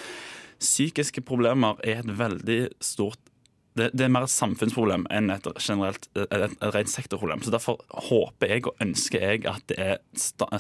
Psykiske 0.60 1.24
problemer 1.26 1.80
er 1.88 2.04
et 2.04 2.14
veldig 2.20 2.60
stort 2.84 3.29
det, 3.78 3.90
det 3.94 4.06
er 4.06 4.12
mer 4.12 4.26
et 4.26 4.34
samfunnsproblem 4.34 5.06
enn 5.14 5.30
et 5.34 5.46
generelt 5.62 6.08
et, 6.18 6.32
et, 6.34 6.56
rent 6.74 6.92
sektorproblem. 6.92 7.44
Så 7.46 7.54
Derfor 7.54 7.80
håper 8.10 8.54
jeg 8.54 8.66
og 8.70 8.82
ønsker 8.84 9.26
jeg 9.26 9.46
at 9.50 9.66
det 9.70 9.78
er 9.80 10.00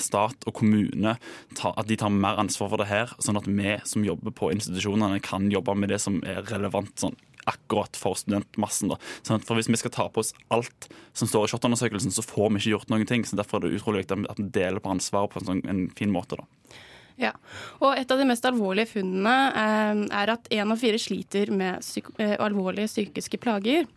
stat 0.01 0.45
og 0.45 0.55
kommune 0.59 1.15
tar, 1.57 1.73
at 1.73 1.89
de 1.89 1.97
tar 1.99 2.13
mer 2.13 2.39
ansvar 2.41 2.71
for 2.71 2.81
det 2.81 2.89
her, 2.91 3.15
sånn 3.23 3.39
at 3.39 3.49
vi 3.49 3.77
som 3.89 4.05
jobber 4.05 4.35
på 4.35 4.51
institusjonene, 4.53 5.21
kan 5.25 5.49
jobbe 5.51 5.75
med 5.75 5.93
det 5.93 6.01
som 6.03 6.21
er 6.27 6.45
relevant 6.51 6.93
sånn 7.01 7.17
akkurat 7.49 7.97
for 7.97 8.17
studentmassen. 8.19 8.91
da. 8.91 8.99
Sånn 9.25 9.41
for 9.41 9.57
Hvis 9.57 9.71
vi 9.71 9.79
skal 9.81 9.93
ta 9.95 10.05
på 10.09 10.21
oss 10.21 10.35
alt 10.53 10.89
som 11.17 11.27
står 11.27 11.47
i 11.47 11.51
SHoT-undersøkelsen, 11.53 12.13
så 12.13 12.25
får 12.25 12.51
vi 12.51 12.61
ikke 12.61 12.75
gjort 12.75 12.93
noen 12.93 13.09
ting. 13.09 13.25
så 13.25 13.39
Derfor 13.39 13.57
er 13.57 13.69
det 13.69 13.81
utrolig 13.81 14.03
viktig 14.03 14.29
at 14.29 14.37
vi 14.37 14.51
deler 14.53 14.83
på 14.83 14.93
ansvaret 14.93 15.33
på 15.33 15.41
en, 15.41 15.47
sånn, 15.49 15.65
en 15.65 15.87
fin 15.97 16.13
måte. 16.13 16.37
da. 16.37 16.45
Ja, 17.19 17.33
og 17.83 17.97
Et 17.99 18.11
av 18.11 18.19
de 18.19 18.25
mest 18.29 18.45
alvorlige 18.47 18.93
funnene 18.93 19.35
eh, 19.51 20.03
er 20.21 20.31
at 20.31 20.45
én 20.55 20.71
av 20.71 20.79
fire 20.79 20.99
sliter 21.01 21.51
med 21.51 21.81
psyk 21.83 22.13
eh, 22.15 22.37
alvorlige 22.39 22.87
psykiske 22.87 23.41
plager. 23.43 23.87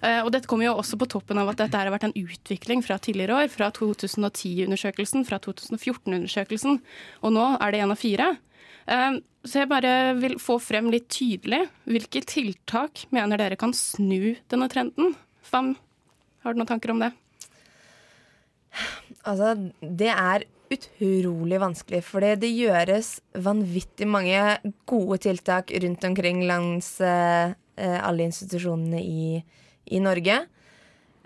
Eh, 0.00 0.20
og 0.22 0.30
Dette 0.30 0.46
kommer 0.46 0.68
jo 0.68 0.76
også 0.78 0.98
på 1.00 1.08
toppen 1.10 1.40
av 1.42 1.50
at 1.50 1.58
dette 1.58 1.74
har 1.80 1.90
vært 1.90 2.06
en 2.06 2.14
utvikling 2.14 2.84
fra 2.86 3.00
tidligere 3.02 3.40
år. 3.42 3.50
Fra 3.50 3.72
2010-undersøkelsen, 3.74 5.26
fra 5.26 5.40
2014-undersøkelsen, 5.42 6.78
og 7.26 7.34
nå 7.34 7.48
er 7.58 7.74
det 7.74 7.80
én 7.82 7.94
av 7.94 7.98
fire. 7.98 8.36
Så 9.44 9.60
jeg 9.60 9.68
bare 9.68 10.14
vil 10.16 10.38
få 10.40 10.54
frem 10.64 10.86
litt 10.88 11.10
tydelig 11.12 11.58
hvilke 11.84 12.22
tiltak 12.24 13.02
mener 13.12 13.36
dere 13.36 13.58
kan 13.60 13.74
snu 13.76 14.38
denne 14.48 14.68
trenden? 14.72 15.12
Fam, 15.44 15.74
har 16.40 16.54
du 16.54 16.62
noen 16.62 16.70
tanker 16.70 16.94
om 16.94 17.02
det? 17.02 17.10
Altså, 19.28 19.52
det 19.82 20.08
er 20.14 20.46
utrolig 20.74 21.60
vanskelig, 21.62 22.02
for 22.06 22.24
det 22.24 22.50
gjøres 22.52 23.18
vanvittig 23.40 24.08
mange 24.08 24.42
gode 24.88 25.20
tiltak 25.24 25.72
rundt 25.84 26.04
omkring 26.04 26.42
langs 26.48 26.96
eh, 27.00 27.54
eh, 27.78 27.98
alle 28.04 28.28
institusjonene 28.28 29.00
i, 29.00 29.38
i 29.94 30.00
Norge. 30.04 30.42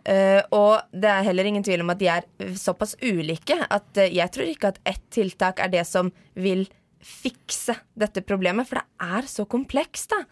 Eh, 0.03 0.41
og 0.51 0.95
det 0.95 1.11
er 1.11 1.27
heller 1.29 1.47
ingen 1.47 1.63
tvil 1.63 1.85
om 1.85 1.93
at 1.95 2.01
de 2.01 2.09
er 2.11 2.27
såpass 2.59 2.97
ulike 3.05 3.55
at 3.55 3.99
eh, 4.03 4.11
jeg 4.11 4.35
tror 4.35 4.49
ikke 4.51 4.73
at 4.73 4.81
ett 4.89 5.05
tiltak 5.15 5.63
er 5.63 5.71
det 5.71 5.85
som 5.87 6.11
vil 6.35 6.65
fikse 7.03 7.77
dette 7.99 8.23
problemet, 8.27 8.67
for 8.69 8.81
det 8.81 9.11
er 9.19 9.29
så 9.31 9.47
komplekst, 9.51 10.15
da. 10.15 10.23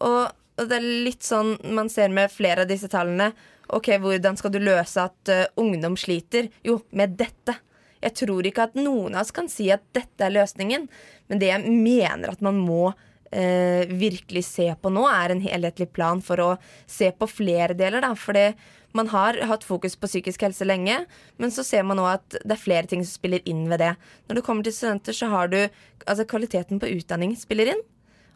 Og, 0.00 0.30
og 0.58 0.70
det 0.70 0.78
er 0.78 0.88
litt 1.06 1.26
sånn 1.26 1.56
man 1.74 1.90
ser 1.90 2.10
med 2.14 2.32
flere 2.32 2.62
av 2.64 2.70
disse 2.70 2.90
tallene. 2.90 3.32
Ok, 3.74 3.94
hvordan 4.02 4.38
skal 4.38 4.52
du 4.54 4.60
løse 4.62 5.02
at 5.02 5.30
uh, 5.32 5.46
ungdom 5.58 5.96
sliter? 5.98 6.50
Jo, 6.66 6.80
med 6.94 7.16
dette. 7.18 7.56
Jeg 8.04 8.16
tror 8.20 8.46
ikke 8.46 8.68
at 8.68 8.78
noen 8.78 9.16
av 9.16 9.24
oss 9.24 9.34
kan 9.34 9.48
si 9.50 9.70
at 9.72 9.84
dette 9.96 10.26
er 10.26 10.34
løsningen, 10.34 10.86
men 11.30 11.40
det 11.40 11.50
jeg 11.50 11.64
mener 11.72 12.34
at 12.34 12.44
man 12.44 12.58
må 12.60 12.92
eh, 13.32 13.88
virkelig 13.88 14.44
se 14.48 14.68
på 14.80 14.92
nå, 14.92 15.06
er 15.08 15.34
en 15.34 15.42
helhetlig 15.44 15.90
plan 15.96 16.22
for 16.24 16.42
å 16.42 16.50
se 16.90 17.10
på 17.16 17.28
flere 17.30 17.76
deler. 17.78 18.04
Da. 18.04 18.12
Fordi 18.18 18.50
man 18.94 19.10
har 19.10 19.40
hatt 19.48 19.66
fokus 19.66 19.96
på 19.98 20.10
psykisk 20.10 20.44
helse 20.46 20.66
lenge, 20.68 21.00
men 21.42 21.54
så 21.54 21.64
ser 21.66 21.86
man 21.86 21.98
nå 21.98 22.06
at 22.06 22.36
det 22.36 22.54
er 22.54 22.62
flere 22.62 22.90
ting 22.90 23.02
som 23.02 23.16
spiller 23.16 23.42
inn 23.48 23.66
ved 23.72 23.82
det. 23.82 23.94
Når 24.28 24.38
du 24.38 24.44
kommer 24.46 24.66
til 24.66 24.76
studenter, 24.76 25.16
så 25.16 25.32
har 25.32 25.50
du 25.50 25.58
altså 25.64 26.28
kvaliteten 26.30 26.82
på 26.82 26.92
utdanning 26.94 27.34
spiller 27.38 27.74
inn. 27.74 27.82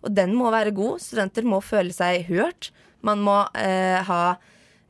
Og 0.03 0.15
den 0.15 0.35
må 0.39 0.51
være 0.55 0.75
god. 0.75 1.03
Studenter 1.03 1.47
må 1.47 1.61
føle 1.65 1.95
seg 1.95 2.27
hørt. 2.31 2.73
Man 3.07 3.23
må 3.23 3.41
eh, 3.59 3.99
ha 4.07 4.23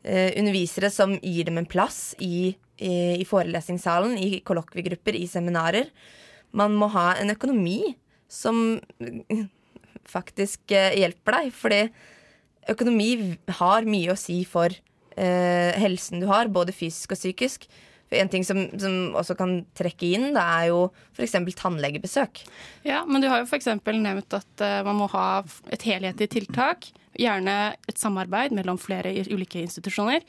eh, 0.04 0.32
undervisere 0.38 0.90
som 0.92 1.16
gir 1.20 1.48
dem 1.48 1.60
en 1.60 1.68
plass 1.68 2.14
i, 2.24 2.56
i, 2.78 3.18
i 3.20 3.26
forelesningssalen, 3.28 4.16
i 4.18 4.40
kollokviegrupper, 4.46 5.16
i 5.18 5.26
seminarer. 5.30 5.90
Man 6.56 6.76
må 6.78 6.88
ha 6.94 7.12
en 7.18 7.34
økonomi 7.34 7.96
som 8.28 8.78
mm, 9.00 9.48
faktisk 10.08 10.72
eh, 10.76 10.96
hjelper 11.00 11.38
deg. 11.38 11.52
Fordi 11.56 11.82
økonomi 12.72 13.10
har 13.60 13.88
mye 13.88 14.14
å 14.14 14.20
si 14.20 14.40
for 14.48 14.72
eh, 14.72 15.76
helsen 15.80 16.22
du 16.22 16.28
har, 16.30 16.52
både 16.52 16.76
fysisk 16.76 17.16
og 17.16 17.20
psykisk. 17.20 17.68
For 18.08 18.16
En 18.16 18.30
ting 18.32 18.44
som, 18.46 18.62
som 18.80 19.16
også 19.20 19.36
kan 19.36 19.58
trekke 19.76 20.14
inn, 20.16 20.30
det 20.36 20.42
er 20.42 20.70
jo 20.70 20.86
f.eks. 21.12 21.36
tannlegebesøk. 21.58 22.40
Ja, 22.88 23.02
men 23.04 23.20
du 23.20 23.28
har 23.28 23.42
jo 23.42 23.48
f.eks. 23.48 23.68
nevnt 23.84 24.36
at 24.38 24.64
uh, 24.64 24.80
man 24.86 24.96
må 25.02 25.10
ha 25.12 25.42
et 25.74 25.84
helhetlig 25.84 26.30
tiltak. 26.32 26.88
Gjerne 27.20 27.74
et 27.90 28.00
samarbeid 28.00 28.54
mellom 28.56 28.80
flere 28.80 29.12
ulike 29.28 29.60
institusjoner. 29.60 30.24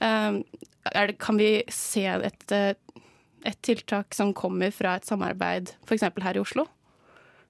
Eh, 0.00 0.40
er 0.40 0.69
det, 0.84 1.18
kan 1.20 1.36
vi 1.40 1.62
se 1.72 2.04
et, 2.08 2.52
eh, 2.52 2.74
et 3.44 3.58
tiltak 3.62 4.14
som 4.16 4.32
kommer 4.36 4.72
fra 4.74 4.96
et 4.96 5.04
samarbeid 5.08 5.74
f.eks. 5.86 6.06
her 6.22 6.36
i 6.38 6.42
Oslo? 6.42 6.66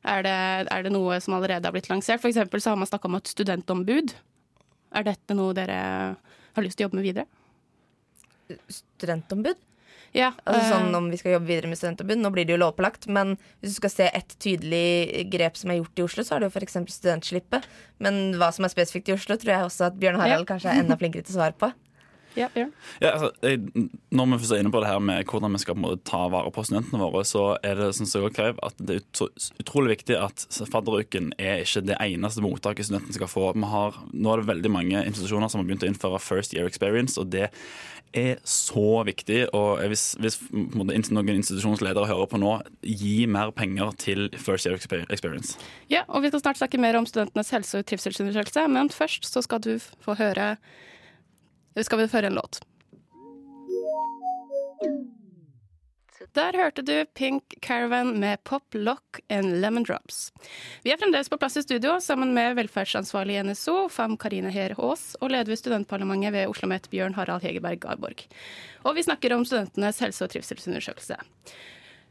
Er 0.05 0.23
det, 0.25 0.35
er 0.73 0.83
det 0.87 0.93
noe 0.95 1.19
som 1.21 1.35
allerede 1.37 1.69
har 1.69 1.75
blitt 1.77 1.91
lansert? 1.91 2.23
For 2.23 2.33
så 2.33 2.73
har 2.73 2.81
man 2.81 2.89
snakka 2.89 3.09
om 3.11 3.19
et 3.19 3.29
studentombud. 3.29 4.15
Er 4.97 5.05
dette 5.07 5.37
noe 5.37 5.53
dere 5.55 5.81
har 6.57 6.65
lyst 6.65 6.79
til 6.81 6.87
å 6.87 6.89
jobbe 6.89 7.01
med 7.03 7.09
videre? 7.11 7.27
Studentombud? 8.73 9.59
Ja, 10.17 10.33
Altså 10.43 10.65
eh, 10.65 10.71
sånn 10.73 10.95
om 10.99 11.05
vi 11.13 11.19
skal 11.21 11.37
jobbe 11.37 11.47
videre 11.53 11.69
med 11.71 11.79
studentombud. 11.79 12.19
Nå 12.19 12.33
blir 12.35 12.49
det 12.49 12.57
jo 12.57 12.63
lovpålagt, 12.65 13.07
men 13.13 13.37
hvis 13.61 13.77
du 13.77 13.79
skal 13.79 13.93
se 13.93 14.09
et 14.11 14.33
tydelig 14.43 15.29
grep 15.31 15.61
som 15.61 15.71
er 15.71 15.79
gjort 15.79 16.01
i 16.03 16.07
Oslo, 16.09 16.25
så 16.27 16.35
er 16.35 16.43
det 16.43 16.49
jo 16.49 16.57
f.eks. 16.59 16.81
studentslippet. 16.97 17.69
Men 18.03 18.19
hva 18.41 18.49
som 18.57 18.67
er 18.67 18.73
spesifikt 18.73 19.13
i 19.13 19.15
Oslo, 19.15 19.37
tror 19.39 19.55
jeg 19.55 19.69
også 19.69 19.87
at 19.93 20.01
Bjørn 20.03 20.19
Harald 20.19 20.43
Ja. 20.49 20.49
kanskje 20.51 20.73
er 20.73 20.83
enda 20.83 20.99
flinkere 20.99 21.23
til 21.29 21.37
å 21.37 21.39
svare 21.39 21.55
på. 21.61 21.71
Ja, 22.39 22.49
ja. 22.55 22.67
Ja, 23.03 23.11
altså, 23.11 23.31
jeg, 23.43 23.89
når 24.15 24.29
vi 24.31 24.39
først 24.39 24.55
er 24.55 24.63
inne 24.63 24.73
på 24.75 24.83
det 24.83 24.91
her 24.91 25.03
med 25.03 25.25
hvordan 25.31 25.57
vi 25.57 25.63
skal 25.63 25.79
måte, 25.81 26.03
ta 26.07 26.23
vare 26.33 26.53
på 26.55 26.65
studentene 26.67 27.03
våre, 27.03 27.25
så 27.27 27.45
er 27.67 27.79
det 27.81 27.91
synes 27.99 28.15
jeg 28.15 28.35
Kleiv, 28.37 28.61
at 28.63 28.77
det 28.79 28.99
er 29.01 29.05
ut, 29.05 29.53
utrolig 29.63 29.97
viktig 29.97 30.19
at 30.21 30.47
fadderuken 30.71 31.33
er 31.39 31.65
ikke 31.65 31.85
det 31.89 31.99
eneste 32.01 32.45
mottaket 32.45 32.89
studentene 32.89 33.17
skal 33.17 33.31
få. 33.31 33.51
Har, 33.71 34.03
nå 34.13 34.33
er 34.33 34.43
det 34.43 34.51
veldig 34.53 34.75
mange 34.75 35.07
institusjoner 35.11 35.51
som 35.51 35.63
har 35.63 35.71
begynt 35.71 35.87
å 35.87 35.91
innføre 35.91 36.23
First 36.23 36.55
Year 36.55 36.71
Experience, 36.71 37.19
og 37.21 37.33
det 37.35 37.49
er 38.17 38.41
så 38.45 39.03
viktig. 39.07 39.55
og 39.55 39.83
Hvis, 39.91 40.15
hvis 40.19 40.39
måte, 40.51 40.97
noen 41.15 41.33
institusjonsledere 41.37 42.09
hører 42.11 42.31
på 42.31 42.41
nå, 42.43 42.57
gi 42.83 43.27
mer 43.31 43.53
penger 43.55 43.95
til 43.99 44.29
First 44.39 44.67
Year 44.67 44.79
Experience. 45.11 45.59
Ja, 45.91 46.05
og 46.09 46.23
Vi 46.23 46.33
skal 46.33 46.43
snart 46.43 46.63
snakke 46.63 46.79
mer 46.79 46.99
om 46.99 47.07
studentenes 47.07 47.51
helse- 47.55 47.79
og 47.79 47.87
trivselsundersøkelse, 47.87 48.67
men 48.69 48.91
først 48.91 49.31
så 49.31 49.43
skal 49.43 49.63
du 49.63 49.77
få 49.79 50.19
høre 50.19 50.57
skal 51.87 52.03
vi 52.03 52.11
høre 52.11 52.31
en 52.31 52.41
låt. 52.41 52.61
Der 56.37 56.55
hørte 56.55 56.83
du 56.87 57.05
Pink 57.15 57.57
Caravan 57.63 58.13
med 58.21 58.45
Pop 58.45 58.63
Lock 58.75 59.21
and 59.29 59.61
Lemon 59.61 59.83
Drops. 59.83 60.29
Vi 60.85 60.93
er 60.93 60.99
fremdeles 61.01 61.31
på 61.33 61.39
plass 61.41 61.57
i 61.59 61.63
studio 61.65 61.97
sammen 62.01 62.35
med 62.37 62.55
velferdsansvarlig 62.59 63.39
i 63.39 63.43
NSO, 63.49 63.89
FAM 63.91 64.15
Karine 64.21 64.53
Her 64.55 64.77
Aas, 64.79 65.17
og 65.21 65.33
leder 65.33 65.51
ved 65.51 65.59
studentparlamentet 65.59 66.35
ved 66.37 66.47
Oslo 66.47 66.69
OsloMet 66.69 66.87
Bjørn 66.93 67.17
Harald 67.19 67.43
Hegerberg 67.43 67.81
Garborg. 67.83 68.23
Og 68.85 68.95
vi 68.95 69.03
snakker 69.03 69.35
om 69.35 69.47
studentenes 69.49 69.99
helse- 70.05 70.29
og 70.29 70.31
trivselsundersøkelse. 70.31 71.19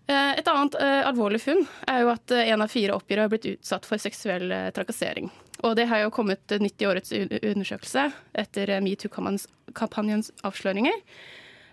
Eh, 0.09 0.33
et 0.41 0.51
annet 0.51 0.75
eh, 0.81 1.03
alvorlig 1.07 1.39
funn 1.45 1.63
er 1.87 2.03
jo 2.03 2.11
at 2.11 2.35
en 2.41 2.65
av 2.65 2.73
fire 2.73 2.97
oppgir 2.97 3.21
å 3.21 3.27
ha 3.27 3.31
blitt 3.31 3.47
utsatt 3.53 3.87
for 3.87 4.01
seksuell 4.01 4.51
eh, 4.51 4.71
trakassering. 4.75 5.31
Og 5.67 5.75
det 5.75 5.89
har 5.91 6.05
jo 6.05 6.13
kommet 6.15 6.55
nytt 6.61 6.81
i 6.81 6.87
årets 6.87 7.11
undersøkelse 7.11 8.05
etter 8.39 8.71
metoo-kampanjens 8.83 10.31
avsløringer. 10.47 11.01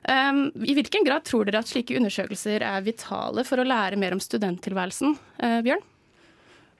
Um, 0.07 0.49
I 0.63 0.75
hvilken 0.77 1.07
grad 1.07 1.27
tror 1.27 1.47
dere 1.47 1.65
at 1.65 1.71
slike 1.71 1.97
undersøkelser 1.99 2.63
er 2.63 2.85
vitale 2.87 3.43
for 3.47 3.59
å 3.59 3.67
lære 3.67 3.99
mer 3.99 4.15
om 4.15 4.23
studenttilværelsen? 4.23 5.17
Uh, 5.43 5.61
Bjørn? 5.67 5.83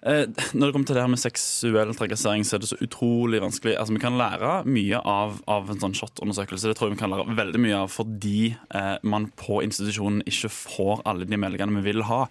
Eh, 0.07 0.27
når 0.55 0.69
det 0.69 0.75
kommer 0.75 0.87
til 0.87 0.99
det 0.99 1.03
her 1.03 1.11
med 1.11 1.21
seksuell 1.21 1.93
trakassering, 1.99 2.45
så 2.47 2.57
er 2.57 2.63
det 2.63 2.71
så 2.71 2.79
utrolig 2.85 3.41
vanskelig. 3.43 3.75
Altså, 3.79 3.97
Vi 3.97 4.03
kan 4.03 4.19
lære 4.19 4.53
mye 4.71 5.01
av, 5.03 5.41
av 5.51 5.71
en 5.73 5.81
sånn 5.83 5.97
SHoT-undersøkelse. 5.99 6.71
Det 6.71 6.79
tror 6.79 6.91
jeg 6.91 6.97
vi 6.97 7.01
kan 7.03 7.13
lære 7.13 7.37
veldig 7.39 7.63
mye 7.63 7.81
av 7.83 7.93
fordi 7.97 8.55
eh, 8.55 8.95
man 9.03 9.29
på 9.39 9.61
institusjonen 9.67 10.23
ikke 10.29 10.51
får 10.53 11.03
alle 11.09 11.27
de 11.29 11.41
meldingene 11.41 11.81
vi 11.81 11.91
vil 11.91 12.07
ha. 12.07 12.25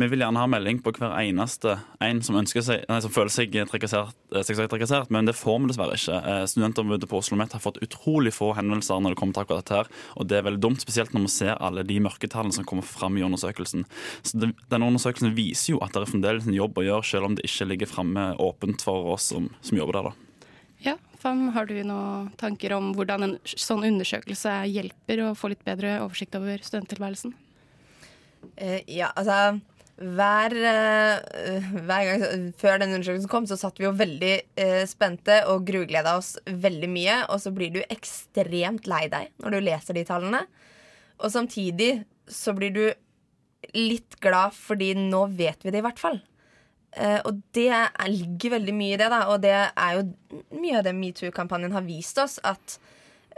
Vi 0.00 0.08
vil 0.10 0.24
gjerne 0.24 0.42
ha 0.42 0.50
melding 0.50 0.82
på 0.82 0.94
hver 0.96 1.14
eneste 1.20 1.78
en 2.02 2.22
som, 2.26 2.38
seg, 2.48 2.86
nei, 2.88 3.00
som 3.04 3.14
føler 3.14 3.32
seg 3.32 3.54
trakassert, 3.70 4.16
eh, 4.34 4.42
seksuelt 4.46 4.72
trakassert, 4.72 5.12
men 5.14 5.28
det 5.28 5.36
får 5.38 5.62
vi 5.62 5.70
dessverre 5.70 5.98
ikke. 5.98 6.18
Eh, 6.32 6.42
Studentombudet 6.50 7.10
på 7.10 7.20
Oslo 7.22 7.38
Met 7.38 7.54
har 7.54 7.62
fått 7.62 7.80
utrolig 7.84 8.34
få 8.34 8.52
henvendelser 8.58 9.02
når 9.02 9.14
det 9.14 9.20
kommer 9.22 9.38
til 9.38 9.46
akkurat 9.46 9.62
dette 9.62 9.78
her, 9.78 9.92
og 10.18 10.28
det 10.30 10.40
er 10.40 10.46
veldig 10.48 10.62
dumt, 10.64 10.82
spesielt 10.82 11.14
når 11.14 11.28
vi 11.28 11.34
ser 11.36 11.60
alle 11.62 11.86
de 11.86 12.00
mørketallene 12.02 12.56
som 12.56 12.66
kommer 12.66 12.86
fram 12.86 13.18
i 13.18 13.24
undersøkelsen. 13.26 13.86
Så 14.26 14.42
det, 14.42 14.52
Denne 14.72 14.88
undersøkelsen 14.88 15.34
viser 15.36 15.74
jo 15.74 15.82
at 15.84 15.94
det 15.94 16.02
er 16.02 16.10
fremdeles 16.10 16.46
en 16.48 16.56
jobb 16.56 16.78
å 16.80 16.86
gjøre 16.86 17.11
selv 17.12 17.28
om 17.28 17.36
det 17.38 17.46
ikke 17.48 17.68
ligger 17.70 17.90
framme 17.90 18.32
åpent 18.42 18.84
for 18.84 19.12
oss 19.14 19.30
som, 19.32 19.48
som, 19.60 19.78
jobber 19.78 19.98
der. 19.98 20.10
da. 20.10 20.48
Ja, 20.82 20.96
Fam, 21.22 21.48
Har 21.54 21.68
du 21.70 21.76
noen 21.86 22.32
tanker 22.40 22.74
om 22.74 22.92
hvordan 22.96 23.26
en 23.28 23.36
sånn 23.46 23.84
undersøkelse 23.92 24.62
hjelper 24.72 25.28
å 25.28 25.34
få 25.38 25.52
litt 25.52 25.62
bedre 25.66 26.00
oversikt 26.02 26.34
over 26.38 26.64
studenttilværelsen? 26.64 27.36
Uh, 28.58 28.80
ja, 28.90 29.12
altså 29.14 29.60
hver, 30.02 30.54
uh, 30.56 31.68
hver, 31.84 32.08
gang 32.08 32.48
Før 32.58 32.80
den 32.82 32.96
undersøkelsen 32.96 33.30
kom, 33.30 33.46
så 33.46 33.58
satt 33.60 33.78
vi 33.78 33.86
jo 33.86 33.92
veldig 33.94 34.32
uh, 34.58 34.82
spente 34.90 35.36
og 35.52 35.62
grugleda 35.68 36.16
oss 36.18 36.34
veldig 36.46 36.90
mye. 36.90 37.20
Og 37.30 37.44
så 37.44 37.54
blir 37.54 37.70
du 37.76 37.80
ekstremt 37.84 38.90
lei 38.90 39.04
deg 39.12 39.30
når 39.42 39.54
du 39.54 39.60
leser 39.68 39.98
de 39.98 40.06
tallene. 40.08 40.42
Og 41.22 41.30
samtidig 41.30 41.92
så 42.26 42.54
blir 42.56 42.74
du 42.74 42.84
litt 43.76 44.18
glad 44.22 44.56
fordi 44.56 44.92
nå 44.98 45.26
vet 45.38 45.62
vi 45.62 45.70
det 45.70 45.82
i 45.82 45.86
hvert 45.86 46.02
fall. 46.02 46.18
Uh, 46.92 47.20
og 47.24 47.40
det 47.56 47.70
er, 47.72 47.88
ligger 48.12 48.58
veldig 48.58 48.74
mye 48.76 48.96
i 48.96 49.00
det, 49.00 49.08
da. 49.12 49.22
Og 49.32 49.42
det 49.44 49.54
er 49.56 49.98
jo 49.98 50.04
mye 50.60 50.78
av 50.80 50.86
det 50.86 50.94
metoo-kampanjen 50.98 51.76
har 51.76 51.86
vist 51.86 52.20
oss. 52.20 52.38
At 52.44 52.78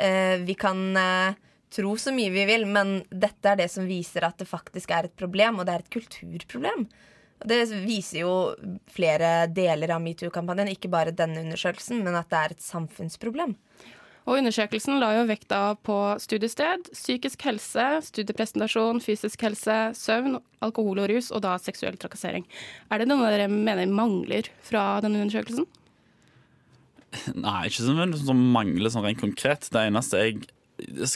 uh, 0.00 0.36
vi 0.42 0.56
kan 0.58 0.84
uh, 0.98 1.36
tro 1.74 1.94
så 2.00 2.14
mye 2.14 2.32
vi 2.34 2.46
vil, 2.50 2.66
men 2.70 2.96
dette 3.10 3.50
er 3.50 3.62
det 3.62 3.70
som 3.72 3.86
viser 3.88 4.26
at 4.26 4.38
det 4.42 4.50
faktisk 4.50 4.94
er 4.94 5.08
et 5.08 5.18
problem, 5.18 5.60
og 5.60 5.68
det 5.68 5.74
er 5.76 5.84
et 5.84 5.94
kulturproblem. 5.98 6.86
Og 7.42 7.50
det 7.50 7.60
viser 7.84 8.22
jo 8.22 8.34
flere 8.94 9.46
deler 9.52 9.92
av 9.94 10.02
metoo-kampanjen, 10.02 10.70
ikke 10.74 10.92
bare 10.92 11.14
denne 11.14 11.42
undersøkelsen, 11.44 12.02
men 12.06 12.16
at 12.18 12.30
det 12.30 12.40
er 12.40 12.54
et 12.54 12.64
samfunnsproblem. 12.64 13.56
Og 14.24 14.38
undersøkelsen 14.38 14.96
la 15.02 15.10
jo 15.18 15.26
vekta 15.28 15.74
på 15.84 15.98
studiested, 16.22 16.88
psykisk 16.96 17.44
helse, 17.44 17.84
studiepresentasjon, 18.06 19.02
fysisk 19.04 19.44
helse, 19.44 19.76
søvn, 20.00 20.38
alkohol 20.64 21.02
og 21.02 21.10
rus, 21.12 21.28
og 21.28 21.42
da 21.44 21.58
seksuell 21.60 21.98
trakassering. 22.00 22.46
Er 22.88 23.02
det 23.02 23.08
noe 23.10 23.28
dere 23.28 23.50
mener 23.52 23.90
mangler 23.92 24.48
fra 24.64 24.94
denne 25.04 25.20
undersøkelsen? 25.26 25.68
Nei, 27.36 27.60
ikke 27.68 27.84
som, 27.84 28.00
som 28.24 28.40
mangler 28.54 28.90
sånn 28.90 29.04
rent 29.06 29.20
konkret. 29.20 29.68
Det 29.70 29.84
eneste 29.90 30.22
jeg 30.24 30.46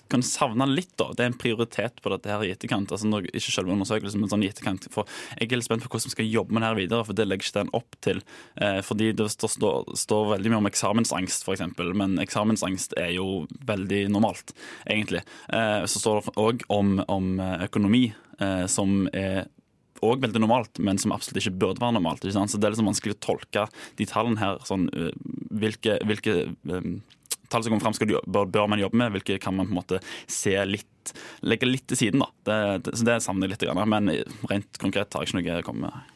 kan 0.09 0.23
savne 0.23 0.67
litt, 0.71 0.93
da. 1.01 1.11
Det 1.17 1.25
er 1.25 1.31
en 1.33 1.39
prioritet 1.39 2.03
på 2.03 2.13
dette 2.13 2.31
her 2.31 2.45
i 2.47 2.53
etterkant. 2.55 2.93
altså 2.95 3.23
Ikke 3.27 3.53
selve 3.53 3.75
undersøkelsen, 3.75 4.23
men 4.23 4.31
sånn 4.31 4.45
i 4.47 4.51
etterkant. 4.51 4.87
For 4.95 5.09
jeg 5.37 5.49
er 5.49 5.59
litt 5.59 5.69
spent 5.69 5.85
på 5.85 5.91
hvordan 5.91 6.11
vi 6.11 6.15
skal 6.15 6.31
jobbe 6.31 6.55
med 6.55 6.63
det 6.63 6.71
her 6.71 6.79
videre, 6.79 7.09
for 7.09 7.19
det 7.19 7.27
legger 7.27 7.49
ikke 7.49 7.59
den 7.59 7.75
opp 7.79 7.99
til. 8.05 8.23
Eh, 8.63 8.81
fordi 8.87 9.11
det 9.19 9.29
står, 9.35 9.55
står, 9.57 9.93
står, 9.99 10.33
veldig 10.37 10.55
mye 10.55 10.63
om 10.63 10.71
eksamensangst, 10.71 11.47
f.eks., 11.47 11.67
men 11.99 12.19
eksamensangst 12.23 12.97
er 13.01 13.13
jo 13.17 13.45
veldig 13.69 14.05
normalt, 14.15 14.55
egentlig. 14.87 15.25
Eh, 15.53 15.85
så 15.91 16.03
står 16.03 16.23
det 16.23 16.37
òg 16.39 16.67
om, 16.73 16.99
om, 17.11 17.31
økonomi, 17.69 18.09
eh, 18.39 18.67
som 18.71 19.07
er 19.13 19.47
òg 20.05 20.23
veldig 20.23 20.43
normalt, 20.43 20.79
men 20.83 20.99
som 21.01 21.13
absolutt 21.15 21.43
ikke 21.43 21.59
burde 21.59 21.83
være 21.83 21.97
normalt. 21.97 22.23
Så 22.23 22.59
det 22.59 22.67
er 22.67 22.75
liksom 22.75 22.91
vanskelig 22.91 23.17
å 23.17 23.23
tolke 23.25 23.67
de 23.99 24.07
tallene 24.09 24.41
her. 24.41 24.61
Sånn, 24.69 24.89
eh, 24.95 25.11
hvilke, 25.51 25.99
hvilke 26.07 26.37
um, 26.71 27.01
tall 27.49 27.65
som 27.65 27.73
kommer 27.73 27.87
fram, 27.89 27.97
skal, 27.97 28.13
bør, 28.27 28.47
bør, 28.49 28.69
man 28.71 28.83
jobbe 28.83 29.01
med? 29.01 29.17
Hvilke 29.17 29.39
kan 29.43 29.57
man 29.57 29.69
på 29.69 29.75
en 29.75 29.81
måte 29.81 30.03
se 30.31 30.55
litt, 30.69 31.15
legge 31.47 31.69
litt 31.69 31.89
til 31.91 32.03
siden? 32.05 32.25
da. 32.25 32.31
Det, 32.49 32.61
det, 32.87 32.95
så 33.01 33.09
det 33.09 33.19
savner 33.25 33.49
jeg 33.49 33.57
litt, 33.57 33.83
men 33.89 34.15
rent 34.51 34.81
konkret 34.83 35.15
har 35.15 35.25
jeg 35.25 35.33
ikke 35.33 35.41
noe 35.41 35.59
å 35.63 35.67
komme 35.67 35.89
med. 35.89 36.15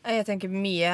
Jeg 0.00 0.24
tenker 0.24 0.48
mye 0.48 0.92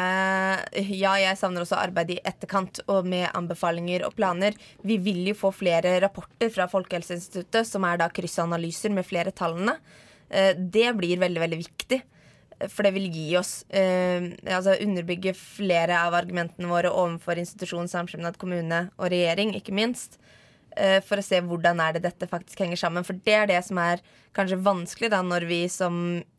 Ja, 0.90 1.12
jeg 1.20 1.38
savner 1.38 1.62
også 1.62 1.79
arbeid 1.79 2.11
i 2.16 2.18
etterkant 2.27 2.81
og 2.90 3.07
med 3.07 3.29
anbefalinger 3.38 4.03
og 4.09 4.16
planer. 4.18 4.57
Vi 4.83 4.99
vil 4.99 5.22
jo 5.31 5.37
få 5.38 5.53
flere 5.55 5.94
rapporter 6.03 6.51
fra 6.51 6.66
Folkehelseinstituttet, 6.70 7.68
som 7.68 7.87
er 7.87 8.03
da 8.03 8.11
kryssanalyser 8.11 8.90
med 8.94 9.07
flere 9.07 9.31
tallene. 9.31 9.77
Eh, 10.29 10.59
det 10.59 10.90
blir 10.99 11.22
veldig, 11.22 11.42
veldig 11.44 11.61
viktig. 11.62 12.01
For 12.73 12.87
det 12.87 12.95
vil 12.97 13.11
gi 13.12 13.27
oss 13.37 13.66
eh, 13.69 14.31
altså 14.49 14.79
underbygge 14.81 15.35
flere 15.37 15.99
av 16.07 16.14
argumentene 16.16 16.71
våre 16.71 16.88
overfor 16.88 17.37
institusjon, 17.42 17.90
samskipnad, 17.92 18.38
kommune 18.40 18.87
og 18.97 19.11
regjering, 19.12 19.53
ikke 19.59 19.75
minst. 19.77 20.16
Eh, 20.77 21.03
for 21.05 21.21
å 21.21 21.25
se 21.25 21.40
hvordan 21.45 21.81
er 21.85 21.97
det 21.97 22.07
dette 22.07 22.29
faktisk 22.31 22.61
henger 22.64 22.81
sammen. 22.81 23.05
For 23.05 23.19
det 23.27 23.37
er 23.37 23.51
det 23.51 23.61
som 23.66 23.81
er 23.81 24.01
kanskje 24.37 24.61
vanskelig 24.64 25.12
da 25.12 25.23
når 25.25 25.49
vi 25.49 25.61
som 25.73 25.99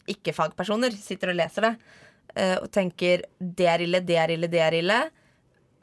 ikke-fagpersoner 0.09 0.95
sitter 0.97 1.33
og 1.33 1.39
leser 1.39 1.67
det 1.67 1.73
eh, 2.33 2.55
og 2.55 2.69
tenker 2.73 3.25
det 3.37 3.69
er 3.69 3.85
ille, 3.85 4.01
det 4.05 4.17
er 4.21 4.33
ille, 4.37 4.49
det 4.49 4.63
er 4.63 4.79
ille. 4.79 5.01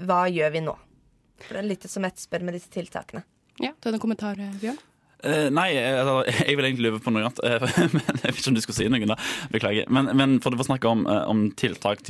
Hva 0.02 0.24
gjør 0.30 0.54
vi 0.54 0.64
nå? 0.66 0.74
For 1.44 1.54
det 1.54 1.62
er 1.62 1.70
litt 1.74 1.86
som 1.90 2.06
etterspør 2.06 2.46
med 2.46 2.58
disse 2.58 2.70
tiltakene. 2.74 3.22
Ja, 3.62 3.70
du 3.70 3.86
hadde 3.86 3.98
en 3.98 4.02
kommentar, 4.02 4.38
Bjørn? 4.62 4.78
Uh, 5.24 5.48
nei, 5.54 5.70
altså, 5.78 6.18
jeg 6.48 6.58
vil 6.58 6.68
egentlig 6.68 6.90
løpe 6.90 7.02
på 7.04 7.14
noe 7.14 7.24
annet. 7.24 7.40
Uh, 7.40 7.64
men 7.96 8.04
Jeg 8.20 8.28
vet 8.28 8.42
ikke 8.42 8.52
om 8.52 8.58
du 8.58 8.62
skulle 8.64 8.78
si 8.78 8.88
noe. 8.92 9.08
da, 9.08 9.18
Beklager. 9.54 9.88
Men, 9.92 10.12
men 10.18 10.36
for 10.44 10.56
å 10.56 10.68
snakke 10.68 10.90
om, 10.90 11.06
uh, 11.08 11.24
om 11.30 11.46
tiltak 11.56 12.04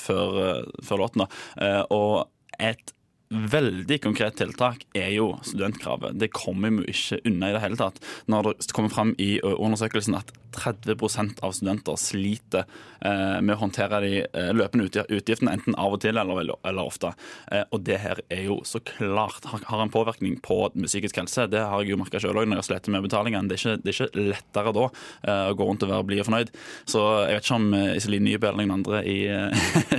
før, 0.00 0.66
før, 0.84 1.02
låten, 1.02 1.24
da. 1.24 1.84
og 1.94 2.26
et 2.58 2.95
veldig 3.28 3.98
konkret 4.04 4.36
tiltak 4.38 4.84
er 4.94 5.10
jo 5.16 5.32
studentkravet. 5.42 6.18
Det 6.20 6.30
kommer 6.34 6.70
vi 6.78 6.92
ikke 6.94 7.20
unna 7.26 7.50
i 7.50 7.56
det 7.56 7.62
hele 7.64 7.78
tatt. 7.80 7.98
Når 8.30 8.52
det 8.52 8.72
kommer 8.76 8.92
fram 8.92 9.14
i 9.18 9.36
undersøkelsen 9.42 10.18
at 10.18 10.32
30% 10.56 11.40
av 11.44 11.52
studenter 11.52 11.96
sliter 12.00 12.64
eh, 13.04 13.38
med 13.42 13.54
å 13.56 13.60
håndtere 13.60 14.00
de 14.04 14.12
eh, 14.24 14.52
løpende 14.56 14.88
utgiftene, 14.88 15.52
enten 15.52 15.76
av 15.78 15.96
og 15.96 16.00
til 16.04 16.16
eller, 16.16 16.54
eller 16.56 16.82
ofte. 16.82 17.12
Eh, 17.52 17.64
og 17.74 17.84
det 17.86 17.98
her 18.02 18.22
er 18.32 18.46
jo 18.48 18.60
så 18.64 18.80
klart 18.84 19.46
har, 19.50 19.82
en 19.82 19.92
påvirkning 19.92 20.38
på 20.44 20.58
psykisk 20.78 21.20
helse. 21.20 21.48
Det 21.52 21.60
har 21.60 21.84
jeg 21.84 21.92
jo 21.92 22.00
merka 22.00 22.20
sjøl 22.22 22.40
òg 22.40 22.48
når 22.48 22.62
jeg 22.62 22.68
slitt 22.70 22.90
med 22.94 23.04
betalingen. 23.04 23.50
Det 23.50 23.56
det 23.66 23.90
er 23.90 23.94
ikke 23.94 24.24
lettere 24.30 24.72
da 24.76 24.84
å 24.86 25.54
gå 25.56 25.64
rundt 25.66 25.82
og 25.82 25.90
være 25.90 26.06
blid 26.06 26.20
og 26.22 26.26
fornøyd. 26.28 26.50
Så 26.88 27.00
jeg 27.26 27.38
vet 27.38 27.46
ikke 27.46 27.56
om 27.56 27.76
Iselin 27.96 28.26
Nybø 28.26 28.50
eller 28.50 28.66
noen 28.66 28.74
andre 28.76 29.00
i, 29.08 29.16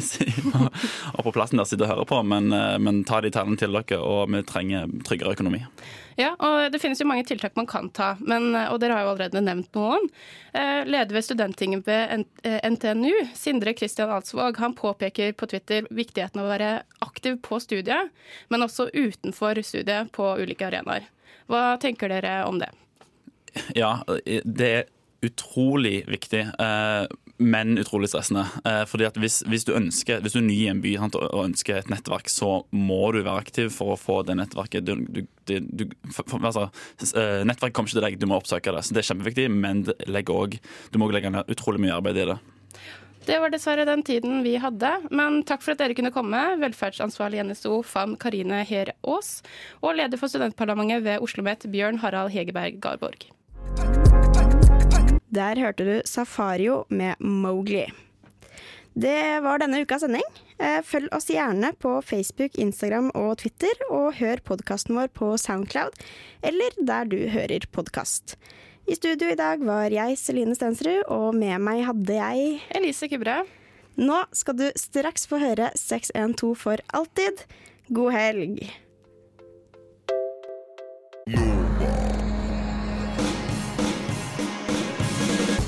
og 1.17 1.25
på 1.25 1.33
plassen 1.35 1.59
der 1.59 1.67
sitter 1.67 1.87
og 1.87 1.91
hører 1.91 2.09
på, 2.09 2.21
men, 2.31 2.53
men 2.83 3.01
ta 3.07 3.16
de 3.25 3.31
tallene 3.33 3.59
til 3.59 3.75
dere, 3.75 3.99
og 4.01 4.31
vi 4.33 4.41
trenger 4.47 4.91
tryggere 5.07 5.35
økonomi. 5.37 5.61
Ja, 6.17 6.31
og 6.41 6.71
det 6.73 6.79
finnes 6.81 6.97
jo 7.01 7.05
mange 7.05 7.27
tiltak 7.29 7.53
man 7.59 7.67
kan 7.69 7.91
ta, 7.93 8.15
men, 8.19 8.49
og 8.55 8.79
dere 8.81 8.95
har 8.97 9.05
jo 9.05 9.11
allerede 9.11 9.43
nevnt 9.45 9.75
noen. 9.77 10.07
Eh, 10.57 10.81
Leder 10.89 11.13
ved 11.13 11.27
studenttinget 11.27 11.85
ved 11.85 12.25
eh, 12.41 12.57
NTNU, 12.65 13.11
Sindre 13.37 13.75
Kristian 13.77 14.09
Alsvåg, 14.15 14.57
han 14.57 14.73
påpeker 14.77 15.35
på 15.37 15.49
Twitter 15.51 15.85
viktigheten 15.93 16.41
av 16.41 16.49
å 16.49 16.53
være 16.55 16.71
aktiv 17.05 17.37
på 17.45 17.61
studiet, 17.61 18.09
men 18.49 18.65
også 18.65 18.89
utenfor 18.95 19.61
studiet 19.61 20.09
på 20.17 20.33
ulike 20.41 20.71
arenaer. 20.71 21.05
Hva 21.47 21.77
tenker 21.81 22.09
dere 22.11 22.39
om 22.49 22.57
det? 22.63 22.71
Ja, 23.77 23.99
det 24.25 24.71
er 24.73 24.89
utrolig 25.25 26.01
viktig, 26.09 26.43
eh, 26.59 27.05
men 27.37 27.77
utrolig 27.77 28.09
stressende. 28.09 28.45
Eh, 28.65 28.83
fordi 28.89 29.07
at 29.07 29.17
hvis, 29.21 29.41
hvis, 29.47 29.65
du 29.67 29.73
ønsker, 29.77 30.21
hvis 30.23 30.35
du 30.35 30.39
er 30.41 30.47
ny 30.47 30.57
i 30.57 30.69
en 30.71 30.81
by 30.83 30.95
sant, 30.97 31.17
og 31.19 31.45
ønsker 31.45 31.79
et 31.79 31.91
nettverk, 31.93 32.29
så 32.31 32.63
må 32.71 33.01
du 33.13 33.21
være 33.21 33.45
aktiv 33.45 33.71
for 33.73 33.93
å 33.93 33.99
få 33.99 34.21
det 34.27 34.37
nettverket. 34.39 34.87
Du, 34.87 35.05
du, 35.05 35.23
du, 35.61 35.85
for, 36.13 36.37
altså, 36.41 36.67
eh, 37.13 37.45
nettverk 37.47 37.75
kommer 37.77 37.91
ikke 37.91 37.99
til 37.99 38.07
deg, 38.07 38.19
du 38.21 38.29
må 38.29 38.41
oppsøke 38.41 38.73
det. 38.73 38.83
Så 38.85 38.97
det 38.97 39.03
er 39.03 39.09
kjempeviktig, 39.11 39.49
men 39.53 39.85
også, 39.87 40.61
du 40.91 41.01
må 41.01 41.09
legge 41.13 41.33
ned 41.33 41.53
utrolig 41.53 41.83
mye 41.83 41.97
arbeid 41.97 42.23
i 42.23 42.29
det. 42.33 42.39
Det 43.27 43.41
var 43.43 43.51
dessverre 43.51 43.83
den 43.83 44.05
tiden 44.07 44.39
vi 44.45 44.53
hadde, 44.63 44.87
men 45.11 45.41
takk 45.43 45.59
for 45.65 45.75
at 45.75 45.81
dere 45.81 45.97
kunne 45.97 46.13
komme. 46.15 46.39
Velferdsansvarlig 46.61 47.43
NSO, 47.49 47.81
FAM 47.83 48.15
Karine 48.21 48.61
Her 48.63 48.93
Aas, 49.03 49.41
og 49.81 49.97
leder 49.99 50.21
for 50.21 50.31
studentparlamentet 50.31 51.03
ved 51.03 51.17
Oslo 51.19 51.43
OsloMet, 51.43 51.67
Bjørn 51.73 51.99
Harald 52.05 52.31
Hegerberg 52.31 52.79
Garborg. 52.79 53.27
Der 55.33 55.59
hørte 55.59 55.85
du 55.85 55.95
Safario 56.07 56.85
med 56.89 57.19
Mowgli. 57.19 57.85
Det 58.97 59.41
var 59.45 59.59
denne 59.61 59.83
ukas 59.83 60.01
sending. 60.01 60.23
Eh, 60.57 60.79
Følg 60.81 61.11
oss 61.13 61.27
gjerne 61.29 61.69
på 61.77 61.99
Facebook, 62.01 62.55
Instagram 62.57 63.11
og 63.13 63.35
Twitter, 63.43 63.75
og 63.93 64.15
hør 64.17 64.41
podkasten 64.47 64.97
vår 64.97 65.11
på 65.13 65.35
Soundcloud, 65.37 65.93
eller 66.41 66.79
der 66.81 67.05
du 67.11 67.19
hører 67.29 67.67
podkast. 67.71 68.37
I 68.87 68.95
studio 68.95 69.29
i 69.29 69.37
dag 69.37 69.61
var 69.67 69.91
jeg 69.93 70.17
Celine 70.17 70.55
Stensrud, 70.57 71.03
og 71.13 71.35
med 71.35 71.59
meg 71.61 71.83
hadde 71.85 72.17
jeg 72.17 72.57
Elise 72.79 73.11
Kubre. 73.11 73.43
Nå 73.99 74.23
skal 74.33 74.57
du 74.57 74.67
straks 74.79 75.27
få 75.29 75.41
høre 75.43 75.69
612 75.77 76.55
for 76.57 76.81
alltid. 76.95 77.45
God 77.93 78.13
helg. 78.15 78.63